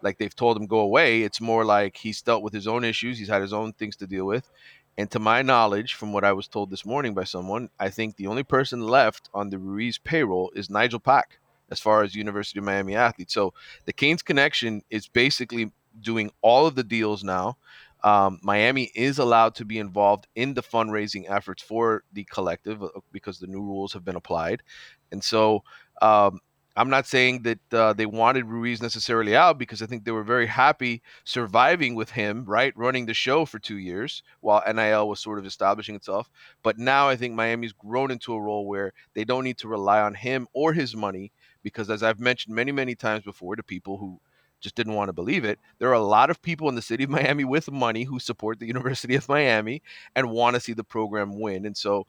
like 0.01 0.17
they've 0.17 0.35
told 0.35 0.57
him 0.57 0.65
go 0.65 0.79
away. 0.79 1.23
It's 1.23 1.41
more 1.41 1.65
like 1.65 1.97
he's 1.97 2.21
dealt 2.21 2.43
with 2.43 2.53
his 2.53 2.67
own 2.67 2.83
issues. 2.83 3.17
He's 3.19 3.29
had 3.29 3.41
his 3.41 3.53
own 3.53 3.73
things 3.73 3.95
to 3.97 4.07
deal 4.07 4.25
with. 4.25 4.49
And 4.97 5.09
to 5.11 5.19
my 5.19 5.41
knowledge, 5.41 5.93
from 5.93 6.11
what 6.11 6.23
I 6.23 6.33
was 6.33 6.47
told 6.47 6.69
this 6.69 6.85
morning 6.85 7.13
by 7.13 7.23
someone, 7.23 7.69
I 7.79 7.89
think 7.89 8.15
the 8.15 8.27
only 8.27 8.43
person 8.43 8.81
left 8.81 9.29
on 9.33 9.49
the 9.49 9.57
Ruiz 9.57 9.97
payroll 9.97 10.51
is 10.55 10.69
Nigel 10.69 10.99
Pack, 10.99 11.39
as 11.69 11.79
far 11.79 12.03
as 12.03 12.13
University 12.13 12.59
of 12.59 12.65
Miami 12.65 12.95
athletes. 12.95 13.33
So 13.33 13.53
the 13.85 13.93
Canes 13.93 14.21
connection 14.21 14.83
is 14.89 15.07
basically 15.07 15.71
doing 16.01 16.31
all 16.41 16.67
of 16.67 16.75
the 16.75 16.83
deals 16.83 17.23
now. 17.23 17.57
Um, 18.03 18.39
Miami 18.41 18.91
is 18.95 19.19
allowed 19.19 19.55
to 19.55 19.65
be 19.65 19.79
involved 19.79 20.27
in 20.35 20.53
the 20.53 20.63
fundraising 20.63 21.29
efforts 21.29 21.61
for 21.61 22.03
the 22.13 22.23
collective 22.25 22.81
uh, 22.83 22.89
because 23.11 23.39
the 23.39 23.47
new 23.47 23.61
rules 23.61 23.93
have 23.93 24.03
been 24.03 24.15
applied. 24.15 24.63
And 25.11 25.23
so 25.23 25.63
um, 26.01 26.39
I'm 26.77 26.89
not 26.89 27.05
saying 27.05 27.43
that 27.43 27.73
uh, 27.73 27.93
they 27.93 28.05
wanted 28.05 28.45
Ruiz 28.45 28.81
necessarily 28.81 29.35
out 29.35 29.57
because 29.57 29.81
I 29.81 29.85
think 29.85 30.05
they 30.05 30.11
were 30.11 30.23
very 30.23 30.47
happy 30.47 31.01
surviving 31.25 31.95
with 31.95 32.09
him, 32.11 32.45
right? 32.45 32.75
Running 32.77 33.05
the 33.05 33.13
show 33.13 33.45
for 33.45 33.59
two 33.59 33.77
years 33.77 34.23
while 34.39 34.63
NIL 34.73 35.09
was 35.09 35.19
sort 35.19 35.37
of 35.37 35.45
establishing 35.45 35.95
itself. 35.95 36.29
But 36.63 36.77
now 36.77 37.09
I 37.09 37.17
think 37.17 37.35
Miami's 37.35 37.73
grown 37.73 38.09
into 38.09 38.33
a 38.33 38.41
role 38.41 38.65
where 38.67 38.93
they 39.13 39.25
don't 39.25 39.43
need 39.43 39.57
to 39.59 39.67
rely 39.67 39.99
on 39.99 40.13
him 40.13 40.47
or 40.53 40.71
his 40.71 40.95
money 40.95 41.31
because, 41.61 41.89
as 41.89 42.03
I've 42.03 42.19
mentioned 42.19 42.55
many, 42.55 42.71
many 42.71 42.95
times 42.95 43.23
before 43.25 43.55
to 43.57 43.63
people 43.63 43.97
who 43.97 44.19
just 44.61 44.75
didn't 44.75 44.93
want 44.93 45.09
to 45.09 45.13
believe 45.13 45.43
it, 45.43 45.59
there 45.79 45.89
are 45.89 45.93
a 45.93 45.99
lot 45.99 46.29
of 46.29 46.41
people 46.41 46.69
in 46.69 46.75
the 46.75 46.81
city 46.81 47.03
of 47.03 47.09
Miami 47.19 47.43
with 47.43 47.71
money 47.71 48.03
who 48.03 48.19
support 48.19 48.59
the 48.59 48.67
University 48.67 49.15
of 49.15 49.27
Miami 49.27 49.81
and 50.15 50.31
want 50.31 50.55
to 50.55 50.59
see 50.59 50.73
the 50.73 50.83
program 50.83 51.39
win. 51.39 51.65
And 51.65 51.75
so 51.75 52.05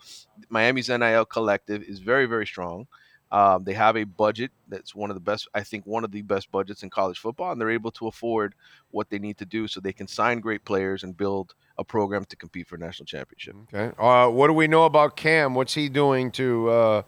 Miami's 0.49 0.88
NIL 0.88 1.25
collective 1.25 1.82
is 1.82 1.99
very, 1.99 2.26
very 2.26 2.47
strong. 2.47 2.87
Um, 3.32 3.64
they 3.64 3.73
have 3.73 3.97
a 3.97 4.04
budget 4.04 4.50
that's 4.68 4.94
one 4.94 5.09
of 5.09 5.14
the 5.14 5.21
best, 5.21 5.49
I 5.54 5.62
think, 5.62 5.87
one 5.87 6.04
of 6.04 6.12
the 6.12 6.21
best 6.21 6.52
budgets 6.52 6.82
in 6.82 6.90
college 6.90 7.18
football, 7.18 7.50
and 7.50 7.59
they're 7.59 7.71
able 7.71 7.90
to 7.92 8.06
afford 8.06 8.54
what 8.90 9.09
they 9.09 9.18
need 9.18 9.38
to 9.38 9.47
do 9.47 9.66
so 9.66 9.80
they 9.80 9.94
can 9.94 10.06
sign 10.06 10.40
great 10.40 10.66
players 10.66 11.02
and 11.02 11.16
build 11.16 11.54
a 11.78 11.85
program 11.85 12.26
to 12.26 12.37
compete 12.37 12.66
for 12.66 12.76
a 12.76 12.78
national 12.78 13.06
championship. 13.06 13.56
Okay. 13.73 13.90
Uh, 13.99 14.28
what 14.28 14.49
do 14.49 14.52
we 14.52 14.68
know 14.68 14.85
about 14.85 15.16
Cam? 15.16 15.54
What's 15.54 15.73
he 15.73 15.88
doing 15.88 16.30
to 16.32 16.68
uh, 16.68 17.02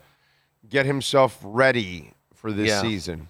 get 0.66 0.86
himself 0.86 1.38
ready 1.42 2.14
for 2.32 2.52
this 2.52 2.70
yeah. 2.70 2.80
season? 2.80 3.28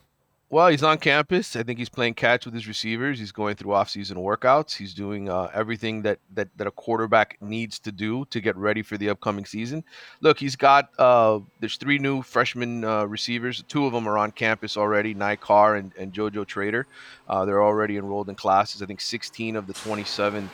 Well, 0.51 0.69
he's 0.69 0.83
on 0.83 0.99
campus. 0.99 1.57
I 1.57 1.63
think 1.63 1.79
he's 1.79 1.89
playing 1.89 2.15
catch 2.15 2.45
with 2.45 2.55
his 2.55 2.69
receivers. 2.69 3.19
He's 3.19 3.33
going 3.33 3.57
through 3.57 3.73
off-season 3.73 4.19
workouts. 4.19 4.77
He's 4.77 4.95
doing 4.95 5.29
uh, 5.29 5.51
everything 5.53 6.03
that, 6.03 6.21
that 6.35 6.49
that 6.57 6.67
a 6.67 6.71
quarterback 6.71 7.39
needs 7.41 7.79
to 7.81 7.91
do 7.91 8.25
to 8.27 8.41
get 8.41 8.55
ready 8.57 8.83
for 8.83 8.97
the 8.97 9.09
upcoming 9.09 9.47
season. 9.47 9.83
Look, 10.21 10.39
he's 10.39 10.55
got 10.55 10.91
uh, 10.99 11.41
there's 11.61 11.77
three 11.77 11.99
new 11.99 12.23
freshman 12.23 12.85
uh, 12.85 13.07
receivers. 13.07 13.65
Two 13.67 13.87
of 13.87 13.93
them 13.93 14.07
are 14.07 14.19
on 14.19 14.31
campus 14.31 14.77
already. 14.77 15.15
Ny 15.15 15.37
Carr 15.37 15.77
and, 15.77 15.93
and 15.99 16.13
JoJo 16.13 16.47
Trader. 16.47 16.87
Uh, 17.29 17.45
they're 17.45 17.63
already 17.63 17.97
enrolled 17.97 18.29
in 18.29 18.35
classes. 18.35 18.83
I 18.83 18.87
think 18.87 19.01
16 19.01 19.57
of 19.57 19.67
the 19.67 19.73
27 19.73 20.49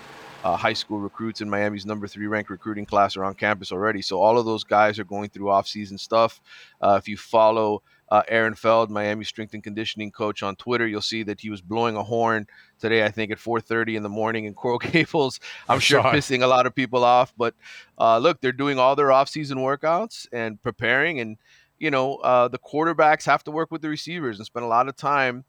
uh, 0.45 0.57
high 0.57 0.73
school 0.73 1.01
recruits 1.01 1.41
in 1.41 1.51
Miami's 1.51 1.85
number 1.85 2.07
three 2.07 2.27
ranked 2.27 2.51
recruiting 2.51 2.87
class 2.87 3.17
are 3.17 3.25
on 3.25 3.35
campus 3.35 3.73
already. 3.73 4.03
So 4.03 4.21
all 4.21 4.39
of 4.39 4.47
those 4.47 4.65
guys 4.65 4.99
are 4.99 5.05
going 5.05 5.29
through 5.29 5.51
off-season 5.51 5.99
stuff. 5.99 6.41
Uh, 6.81 6.99
if 7.01 7.09
you 7.09 7.17
follow 7.17 7.83
uh, 8.11 8.23
Aaron 8.29 8.55
Feld, 8.55 8.91
Miami 8.91 9.25
strength 9.25 9.55
and 9.55 9.63
conditioning 9.63 10.11
coach 10.11 10.43
on 10.43 10.57
Twitter. 10.57 10.87
You'll 10.87 11.01
see 11.01 11.23
that 11.25 11.41
he 11.41 11.51
was 11.51 11.61
blowing 11.61 11.97
a 11.97 12.03
horn 12.03 12.47
today, 12.81 13.05
I 13.05 13.11
think 13.11 13.31
at 13.31 13.39
4:30 13.39 13.97
in 13.97 14.03
the 14.03 14.09
morning 14.09 14.47
in 14.47 14.55
Coral 14.55 14.79
Gables. 14.93 15.39
I'm 15.69 15.81
sure 15.81 16.03
pissing 16.03 16.43
a 16.43 16.47
lot 16.47 16.67
of 16.67 16.75
people 16.75 17.05
off, 17.05 17.33
but 17.37 17.55
uh, 17.99 18.19
look, 18.19 18.41
they're 18.41 18.53
doing 18.53 18.79
all 18.79 18.97
their 18.97 19.13
off-season 19.13 19.59
workouts 19.59 20.27
and 20.33 20.61
preparing, 20.63 21.21
and 21.21 21.37
you 21.79 21.91
know 21.91 22.17
uh, 22.17 22.49
the 22.49 22.59
quarterbacks 22.59 23.25
have 23.27 23.45
to 23.45 23.51
work 23.51 23.71
with 23.71 23.83
the 23.83 23.89
receivers 23.89 24.39
and 24.39 24.47
spend 24.47 24.65
a 24.65 24.69
lot 24.69 24.89
of 24.89 24.97
time, 24.97 25.45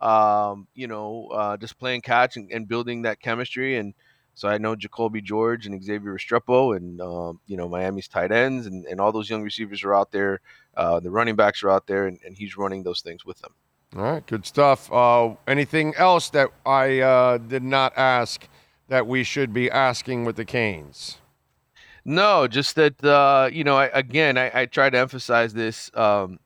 um, 0.00 0.68
you 0.74 0.86
know, 0.86 1.28
uh, 1.28 1.56
just 1.56 1.78
playing 1.78 2.00
catch 2.00 2.36
and, 2.36 2.50
and 2.50 2.68
building 2.68 3.02
that 3.02 3.20
chemistry 3.20 3.76
and 3.76 3.94
so 4.36 4.48
I 4.48 4.58
know 4.58 4.76
Jacoby 4.76 5.22
George 5.22 5.66
and 5.66 5.82
Xavier 5.82 6.14
Restrepo 6.14 6.76
and 6.76 7.00
um, 7.00 7.40
you 7.46 7.56
know 7.56 7.68
Miami's 7.68 8.06
tight 8.06 8.30
ends 8.30 8.66
and, 8.66 8.84
and 8.84 9.00
all 9.00 9.10
those 9.10 9.28
young 9.28 9.42
receivers 9.42 9.82
are 9.82 9.94
out 9.94 10.12
there. 10.12 10.40
Uh, 10.76 11.00
the 11.00 11.10
running 11.10 11.34
backs 11.34 11.62
are 11.64 11.70
out 11.70 11.86
there, 11.86 12.06
and, 12.06 12.18
and, 12.24 12.36
he's 12.36 12.54
running 12.54 12.82
those 12.82 13.00
things 13.00 13.24
with 13.24 13.38
them. 13.40 13.54
All 13.96 14.02
right, 14.02 14.26
good 14.26 14.44
stuff. 14.44 14.92
Uh, 14.92 15.36
anything 15.48 15.94
else 15.96 16.28
that 16.30 16.50
I 16.66 17.00
uh, 17.00 17.38
did 17.38 17.62
not 17.62 17.96
ask 17.96 18.46
that 18.88 19.06
we 19.06 19.24
should 19.24 19.54
be 19.54 19.70
asking 19.70 20.26
with 20.26 20.36
the 20.36 20.44
Canes? 20.44 21.16
No, 22.04 22.46
just 22.46 22.76
that 22.76 23.02
uh, 23.02 23.48
you 23.50 23.64
know. 23.64 23.76
I, 23.76 23.86
again, 23.86 24.36
I, 24.36 24.50
I, 24.52 24.66
try 24.66 24.90
to 24.90 24.98
emphasize 24.98 25.54
this. 25.54 25.90
Um, 25.94 26.38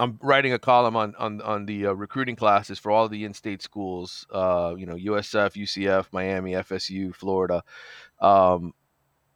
I'm 0.00 0.18
writing 0.22 0.54
a 0.54 0.58
column 0.58 0.96
on 0.96 1.14
on 1.16 1.42
on 1.42 1.66
the 1.66 1.88
uh, 1.88 1.92
recruiting 1.92 2.34
classes 2.34 2.78
for 2.78 2.90
all 2.90 3.08
the 3.08 3.24
in-state 3.24 3.60
schools. 3.60 4.26
Uh, 4.32 4.74
you 4.76 4.86
know, 4.86 4.94
USF, 4.94 5.52
UCF, 5.52 6.06
Miami, 6.10 6.52
FSU, 6.52 7.14
Florida. 7.14 7.62
Um, 8.18 8.72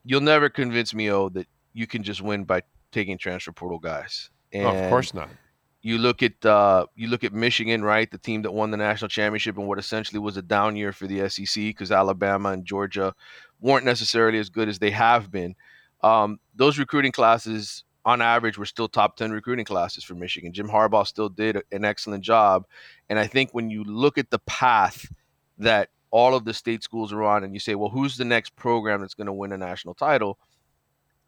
you'll 0.04 0.22
never 0.22 0.48
convince 0.48 0.94
me, 0.94 1.10
oh, 1.10 1.28
that 1.30 1.46
you 1.74 1.86
can 1.86 2.02
just 2.02 2.22
win 2.22 2.44
by 2.44 2.62
taking 2.92 3.18
transfer 3.18 3.52
portal 3.52 3.78
guys. 3.78 4.30
And 4.52 4.66
oh, 4.66 4.74
of 4.74 4.88
course 4.88 5.12
not. 5.12 5.28
You 5.82 5.98
look 5.98 6.22
at 6.22 6.44
uh, 6.46 6.86
you 6.96 7.08
look 7.08 7.24
at 7.24 7.34
Michigan, 7.34 7.84
right? 7.84 8.10
The 8.10 8.16
team 8.16 8.40
that 8.42 8.52
won 8.52 8.70
the 8.70 8.78
national 8.78 9.08
championship 9.10 9.58
and 9.58 9.68
what 9.68 9.78
essentially 9.78 10.18
was 10.18 10.38
a 10.38 10.42
down 10.42 10.76
year 10.76 10.92
for 10.92 11.06
the 11.06 11.28
SEC 11.28 11.62
because 11.62 11.92
Alabama 11.92 12.50
and 12.50 12.64
Georgia 12.64 13.14
weren't 13.60 13.84
necessarily 13.84 14.38
as 14.38 14.48
good 14.48 14.70
as 14.70 14.78
they 14.78 14.90
have 14.92 15.30
been. 15.30 15.54
Um, 16.02 16.38
those 16.54 16.78
recruiting 16.78 17.12
classes 17.12 17.84
on 18.04 18.20
average, 18.20 18.58
we're 18.58 18.64
still 18.66 18.88
top 18.88 19.16
10 19.16 19.30
recruiting 19.30 19.64
classes 19.64 20.04
for 20.04 20.14
Michigan. 20.14 20.52
Jim 20.52 20.68
Harbaugh 20.68 21.06
still 21.06 21.28
did 21.28 21.62
an 21.72 21.84
excellent 21.84 22.22
job. 22.22 22.66
And 23.08 23.18
I 23.18 23.26
think 23.26 23.50
when 23.52 23.70
you 23.70 23.84
look 23.84 24.18
at 24.18 24.30
the 24.30 24.40
path 24.40 25.10
that 25.58 25.88
all 26.10 26.34
of 26.34 26.44
the 26.44 26.54
state 26.54 26.82
schools 26.82 27.12
are 27.12 27.22
on 27.22 27.44
and 27.44 27.54
you 27.54 27.60
say, 27.60 27.74
well, 27.74 27.88
who's 27.90 28.16
the 28.16 28.24
next 28.24 28.54
program 28.56 29.00
that's 29.00 29.14
going 29.14 29.26
to 29.26 29.32
win 29.32 29.52
a 29.52 29.58
national 29.58 29.94
title? 29.94 30.38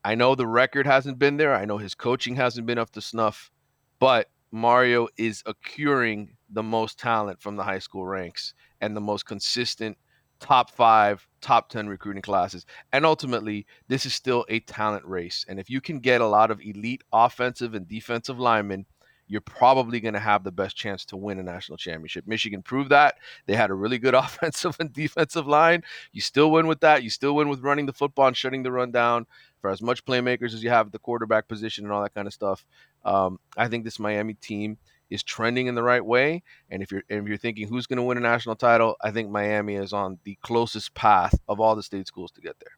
I 0.05 0.15
know 0.15 0.35
the 0.35 0.47
record 0.47 0.87
hasn't 0.87 1.19
been 1.19 1.37
there. 1.37 1.55
I 1.55 1.65
know 1.65 1.79
his 1.79 1.95
coaching 1.95 2.37
hasn't 2.37 2.67
been 2.67 2.79
up 2.79 2.91
to 2.93 3.01
snuff, 3.01 3.51
but 3.99 4.29
Mario 4.53 5.09
is 5.17 5.43
accruing 5.47 6.37
the 6.51 6.63
most 6.63 6.99
talent 6.99 7.41
from 7.41 7.57
the 7.57 7.65
high 7.65 7.81
school 7.81 8.07
ranks 8.07 8.55
and 8.81 8.97
the 8.97 9.01
most 9.01 9.27
consistent 9.27 9.99
top 10.41 10.71
five, 10.71 11.27
top 11.41 11.69
10 11.69 11.89
recruiting 11.89 12.23
classes. 12.23 12.67
And 12.93 13.07
ultimately, 13.07 13.67
this 13.89 14.07
is 14.07 14.15
still 14.15 14.45
a 14.49 14.61
talent 14.61 15.05
race. 15.05 15.45
And 15.49 15.59
if 15.59 15.71
you 15.71 15.81
can 15.81 16.01
get 16.01 16.21
a 16.21 16.27
lot 16.27 16.51
of 16.51 16.61
elite 16.61 17.03
offensive 17.13 17.75
and 17.75 17.89
defensive 17.89 18.39
linemen, 18.39 18.87
you're 19.29 19.41
probably 19.41 19.99
going 20.01 20.15
to 20.15 20.21
have 20.21 20.45
the 20.45 20.53
best 20.53 20.77
chance 20.77 21.05
to 21.07 21.17
win 21.17 21.39
a 21.39 21.43
national 21.43 21.79
championship. 21.79 22.27
Michigan 22.27 22.63
proved 22.63 22.91
that. 22.91 23.17
They 23.47 23.57
had 23.57 23.71
a 23.71 23.75
really 23.75 23.99
good 23.99 24.15
offensive 24.15 24.77
and 24.79 24.93
defensive 24.93 25.47
line. 25.47 25.83
You 26.13 26.21
still 26.21 26.51
win 26.51 26.67
with 26.67 26.81
that. 26.81 27.03
You 27.03 27.11
still 27.11 27.35
win 27.35 27.49
with 27.49 27.61
running 27.61 27.87
the 27.87 27.93
football 27.93 28.29
and 28.29 28.37
shutting 28.37 28.63
the 28.63 28.73
run 28.73 28.93
down 28.93 29.27
for 29.61 29.71
as 29.71 29.83
much 29.83 30.05
playmakers 30.05 30.55
as 30.55 30.63
you 30.63 30.71
have 30.71 30.87
at 30.87 30.93
the 30.93 30.99
quarterback 30.99 31.49
position 31.49 31.85
and 31.85 31.93
all 31.93 32.03
that 32.03 32.15
kind 32.15 32.27
of 32.27 32.35
stuff. 32.35 32.65
Um, 33.05 33.41
I 33.57 33.69
think 33.69 33.85
this 33.85 33.99
Miami 33.99 34.35
team 34.35 34.79
is 35.11 35.23
trending 35.23 35.67
in 35.67 35.75
the 35.75 35.83
right 35.83 36.05
way. 36.05 36.43
And 36.71 36.83
if 36.83 36.91
you're 36.91 37.03
if 37.09 37.27
you're 37.27 37.37
thinking 37.37 37.69
who's 37.69 37.87
going 37.87 37.97
to 37.99 38.03
win 38.03 38.17
a 38.19 38.21
national 38.21 38.57
title, 38.57 38.97
I 39.03 39.11
think 39.11 39.31
Miami 39.31 39.75
is 39.77 39.93
on 39.93 40.19
the 40.25 40.37
closest 40.43 40.95
path 40.95 41.39
of 41.49 41.61
all 41.61 41.77
the 41.77 41.83
state 41.83 42.07
schools 42.07 42.33
to 42.33 42.41
get 42.41 42.59
there. 42.61 42.73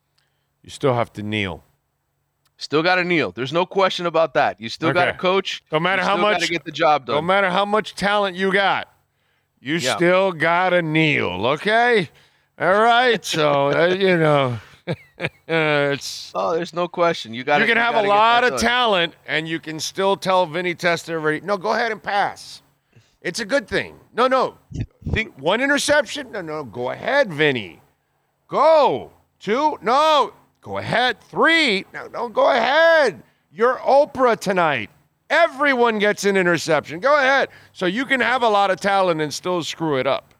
You 0.63 0.71
still 0.71 0.95
have 0.95 1.13
to 1.15 1.23
kneel. 1.23 1.65
Still 2.57 2.83
got 2.83 2.97
to 2.97 3.05
kneel. 3.05 3.31
There's 3.31 3.53
no 3.53 3.65
question 3.65 4.07
about 4.07 4.35
that. 4.35 4.61
You 4.61 4.69
still 4.69 4.93
got 4.93 5.05
to 5.07 5.13
coach. 5.13 5.63
No 5.71 5.79
matter 5.79 6.03
how 6.03 6.17
much- 6.17 6.49
get 6.51 6.65
the 6.65 6.73
job 6.73 7.07
done. 7.07 7.15
No 7.17 7.23
matter 7.23 7.51
how 7.51 7.65
much 7.65 7.95
talent 7.95 8.37
you 8.37 8.53
got, 8.53 8.89
you 9.61 9.77
Yeah. 9.77 9.95
still 9.97 10.33
gotta 10.33 10.83
kneel. 10.83 11.47
Okay, 11.47 12.11
all 12.59 12.73
right. 12.81 13.25
So 13.25 13.69
uh, 13.71 13.87
you 13.95 14.17
know, 14.17 14.59
it's 15.49 16.33
oh, 16.35 16.55
there's 16.55 16.73
no 16.73 16.89
question. 16.89 17.35
You 17.35 17.45
got. 17.45 17.61
you 17.61 17.67
can 17.67 17.77
have 17.77 17.95
a 17.97 18.03
lot 18.03 18.45
of 18.45 18.61
talent, 18.61 19.15
and 19.27 19.49
you 19.49 19.59
can 19.61 19.81
still 19.81 20.17
tell 20.17 20.47
Vinny 20.47 20.75
Testaverde, 20.75 21.43
no, 21.43 21.57
go 21.57 21.73
ahead 21.73 21.93
and 21.93 22.03
pass. 22.03 22.63
It's 23.21 23.41
a 23.41 23.45
good 23.45 23.67
thing. 23.67 23.99
No, 24.15 24.29
no, 24.29 24.57
Think 25.11 25.39
one 25.39 25.61
interception. 25.61 26.31
No, 26.33 26.41
no, 26.41 26.65
go 26.65 26.91
ahead, 26.91 27.33
Vinny. 27.33 27.81
Go 28.47 29.11
two. 29.41 29.79
No, 29.83 30.33
go 30.61 30.79
ahead. 30.79 31.21
Three. 31.23 31.85
No, 31.93 32.07
no, 32.09 32.29
go 32.29 32.51
ahead. 32.51 33.23
You're 33.51 33.77
Oprah 33.77 34.39
tonight. 34.39 34.91
Everyone 35.31 35.99
gets 35.99 36.25
an 36.25 36.37
interception. 36.37 37.01
Go 37.01 37.17
ahead. 37.17 37.49
So 37.73 37.87
you 37.87 38.07
can 38.07 38.21
have 38.21 38.43
a 38.43 38.49
lot 38.49 38.71
of 38.71 38.81
talent 38.81 39.21
and 39.21 39.33
still 39.33 39.63
screw 39.63 39.99
it 39.99 40.07
up. 40.07 40.35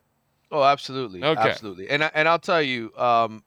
Oh, 0.51 0.63
absolutely, 0.63 1.23
Okay. 1.23 1.41
absolutely. 1.41 1.91
And 1.91 2.05
I, 2.05 2.11
and 2.15 2.27
I'll 2.27 2.39
tell 2.39 2.63
you, 2.63 2.91
um, 2.97 3.43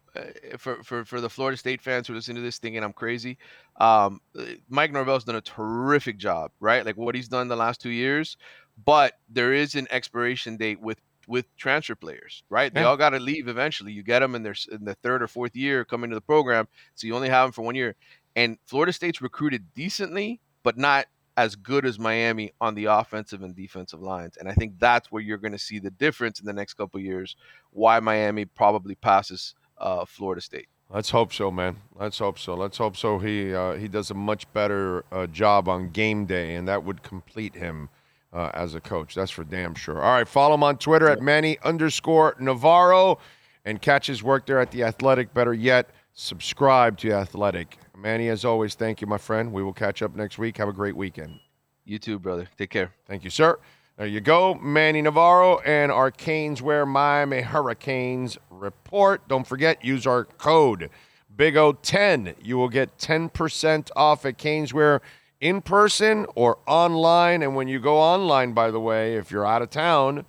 for 0.58 0.84
for 0.84 1.06
for 1.06 1.22
the 1.22 1.30
Florida 1.30 1.58
State 1.58 1.82
fans 1.82 2.08
who 2.08 2.14
listen 2.14 2.36
to 2.36 2.42
this 2.42 2.58
thinking 2.58 2.84
I'm 2.84 2.94
crazy, 2.94 3.38
um, 3.80 4.20
uh, 4.38 4.44
Mike 4.70 4.92
Norvell's 4.92 5.24
done 5.24 5.36
a 5.36 5.42
terrific 5.42 6.18
job, 6.18 6.52
right? 6.60 6.86
Like 6.86 6.98
what 6.98 7.16
he's 7.16 7.28
done 7.28 7.48
the 7.48 7.56
last 7.56 7.82
two 7.82 7.90
years, 7.90 8.38
but 8.86 9.14
there 9.30 9.54
is 9.54 9.76
an 9.76 9.88
expiration 9.90 10.58
date 10.58 10.82
with 10.82 11.00
with 11.28 11.56
transfer 11.56 11.96
players, 11.96 12.44
right? 12.50 12.74
They 12.74 12.84
all 12.84 12.98
got 12.98 13.12
to 13.12 13.20
leave 13.20 13.48
eventually. 13.48 13.94
You 13.94 14.04
get 14.04 14.20
them 14.20 14.36
in 14.36 14.44
their 14.44 14.56
in 14.72 14.86
the 14.86 14.96
third 14.96 15.22
or 15.22 15.28
fourth 15.28 15.56
year 15.56 15.86
coming 15.86 16.10
to 16.10 16.16
the 16.16 16.22
program, 16.22 16.68
so 16.96 17.08
you 17.08 17.16
only 17.16 17.30
have 17.30 17.46
them 17.46 17.52
for 17.54 17.62
one 17.62 17.76
year. 17.76 17.96
And 18.36 18.58
Florida 18.66 18.94
State's 18.94 19.22
recruited 19.22 19.74
decently, 19.74 20.40
but 20.64 20.78
not 20.78 21.06
as 21.38 21.56
good 21.56 21.86
as 21.86 21.98
Miami 21.98 22.52
on 22.60 22.76
the 22.76 22.86
offensive 22.86 23.42
and 23.42 23.56
defensive 23.56 24.02
lines. 24.02 24.38
And 24.38 24.50
I 24.50 24.54
think 24.54 24.78
that's 24.80 25.12
where 25.12 25.22
you're 25.22 25.38
going 25.38 25.54
to 25.54 25.60
see 25.60 25.80
the 25.80 25.92
difference 25.92 26.40
in 26.40 26.46
the 26.46 26.54
next 26.54 26.74
couple 26.74 27.00
of 27.00 27.06
years. 27.06 27.36
Why 27.72 28.00
Miami 28.00 28.46
probably 28.46 28.96
passes 28.96 29.56
uh, 29.82 30.06
Florida 30.06 30.42
State. 30.42 30.68
Let's 30.90 31.10
hope 31.10 31.34
so, 31.34 31.52
man. 31.52 31.78
Let's 31.96 32.20
hope 32.20 32.38
so. 32.38 32.54
Let's 32.54 32.78
hope 32.78 32.98
so. 32.98 33.18
He 33.18 33.54
uh, 33.54 33.74
he 33.74 33.88
does 33.88 34.12
a 34.12 34.14
much 34.14 34.52
better 34.54 35.06
uh, 35.12 35.28
job 35.28 35.70
on 35.70 35.90
game 35.90 36.26
day, 36.26 36.56
and 36.56 36.68
that 36.68 36.84
would 36.84 37.02
complete 37.02 37.56
him 37.56 37.90
uh, 38.34 38.52
as 38.54 38.76
a 38.76 38.82
coach. 38.82 39.16
That's 39.16 39.32
for 39.32 39.46
damn 39.46 39.74
sure. 39.74 40.02
All 40.02 40.14
right, 40.14 40.28
follow 40.28 40.56
him 40.56 40.64
on 40.64 40.78
Twitter 40.78 41.08
at 41.08 41.22
Manny 41.22 41.58
underscore 41.64 42.36
Navarro, 42.40 43.20
and 43.64 43.82
catch 43.82 44.08
his 44.08 44.22
work 44.22 44.46
there 44.46 44.60
at 44.60 44.72
the 44.72 44.84
Athletic. 44.84 45.34
Better 45.34 45.54
yet, 45.54 45.92
subscribe 46.14 46.98
to 47.00 47.14
Athletic. 47.14 47.78
Manny, 47.98 48.28
as 48.28 48.44
always, 48.44 48.76
thank 48.76 49.00
you, 49.00 49.08
my 49.08 49.18
friend. 49.18 49.54
We 49.54 49.64
will 49.64 49.74
catch 49.74 50.02
up 50.02 50.16
next 50.16 50.38
week. 50.38 50.58
Have 50.58 50.68
a 50.70 50.74
great 50.74 50.96
weekend. 50.96 51.40
You 51.86 52.00
too, 52.00 52.20
brother. 52.20 52.48
Take 52.58 52.70
care. 52.70 52.92
Thank 53.08 53.24
you, 53.24 53.30
sir. 53.30 53.60
There 54.02 54.08
you 54.08 54.20
go, 54.20 54.56
Manny 54.56 55.04
Navarro 55.04 55.60
and 55.60 55.92
our 55.92 56.10
Caneswear 56.10 56.88
Miami 56.88 57.42
Hurricanes 57.42 58.36
report. 58.50 59.28
Don't 59.28 59.46
forget, 59.46 59.86
use 59.86 60.08
our 60.08 60.26
code 60.26 60.90
Big 61.38 61.54
O10. 61.54 62.34
You 62.42 62.58
will 62.58 62.68
get 62.68 62.98
10% 62.98 63.92
off 63.96 64.26
at 64.26 64.40
Caneswear 64.40 65.02
in 65.40 65.62
person 65.62 66.26
or 66.34 66.58
online. 66.66 67.44
And 67.44 67.56
when 67.56 67.68
you 67.68 67.80
go 67.80 68.00
online, 68.00 68.54
by 68.54 68.72
the 68.72 68.80
way, 68.80 69.18
if 69.18 69.30
you're 69.30 69.46
out 69.46 69.62
of 69.62 69.70
town, 69.70 70.26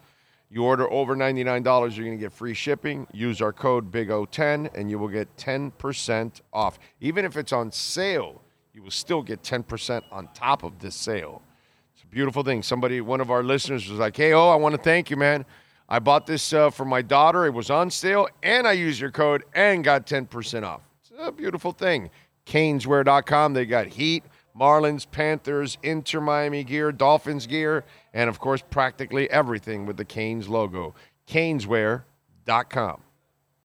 you 0.50 0.62
order 0.62 0.92
over 0.92 1.16
$99, 1.16 1.96
you're 1.96 2.04
going 2.04 2.18
to 2.18 2.22
get 2.22 2.34
free 2.34 2.52
shipping. 2.52 3.06
Use 3.10 3.40
our 3.40 3.54
code 3.54 3.90
Big 3.90 4.08
O10 4.08 4.68
and 4.74 4.90
you 4.90 4.98
will 4.98 5.08
get 5.08 5.34
10% 5.38 6.42
off. 6.52 6.78
Even 7.00 7.24
if 7.24 7.38
it's 7.38 7.54
on 7.54 7.72
sale, 7.72 8.42
you 8.74 8.82
will 8.82 8.90
still 8.90 9.22
get 9.22 9.42
10% 9.42 10.02
on 10.12 10.28
top 10.34 10.62
of 10.62 10.80
this 10.80 10.94
sale. 10.94 11.40
Beautiful 12.12 12.42
thing. 12.42 12.62
Somebody, 12.62 13.00
one 13.00 13.22
of 13.22 13.30
our 13.30 13.42
listeners 13.42 13.88
was 13.88 13.98
like, 13.98 14.14
hey, 14.14 14.34
oh, 14.34 14.50
I 14.50 14.56
want 14.56 14.74
to 14.74 14.80
thank 14.80 15.08
you, 15.08 15.16
man. 15.16 15.46
I 15.88 15.98
bought 15.98 16.26
this 16.26 16.52
uh, 16.52 16.68
for 16.68 16.84
my 16.84 17.00
daughter. 17.00 17.46
It 17.46 17.54
was 17.54 17.70
on 17.70 17.90
sale, 17.90 18.28
and 18.42 18.68
I 18.68 18.72
used 18.72 19.00
your 19.00 19.10
code 19.10 19.44
and 19.54 19.82
got 19.82 20.06
10% 20.06 20.62
off. 20.62 20.82
It's 21.00 21.10
a 21.18 21.32
beautiful 21.32 21.72
thing. 21.72 22.10
Caneswear.com. 22.44 23.54
They 23.54 23.64
got 23.64 23.86
Heat, 23.86 24.24
Marlins, 24.54 25.10
Panthers, 25.10 25.78
Inter 25.82 26.20
Miami 26.20 26.64
gear, 26.64 26.92
Dolphins 26.92 27.46
gear, 27.46 27.82
and 28.12 28.28
of 28.28 28.38
course, 28.38 28.62
practically 28.68 29.30
everything 29.30 29.86
with 29.86 29.96
the 29.96 30.04
Canes 30.04 30.50
logo. 30.50 30.94
Caneswear.com. 31.26 33.00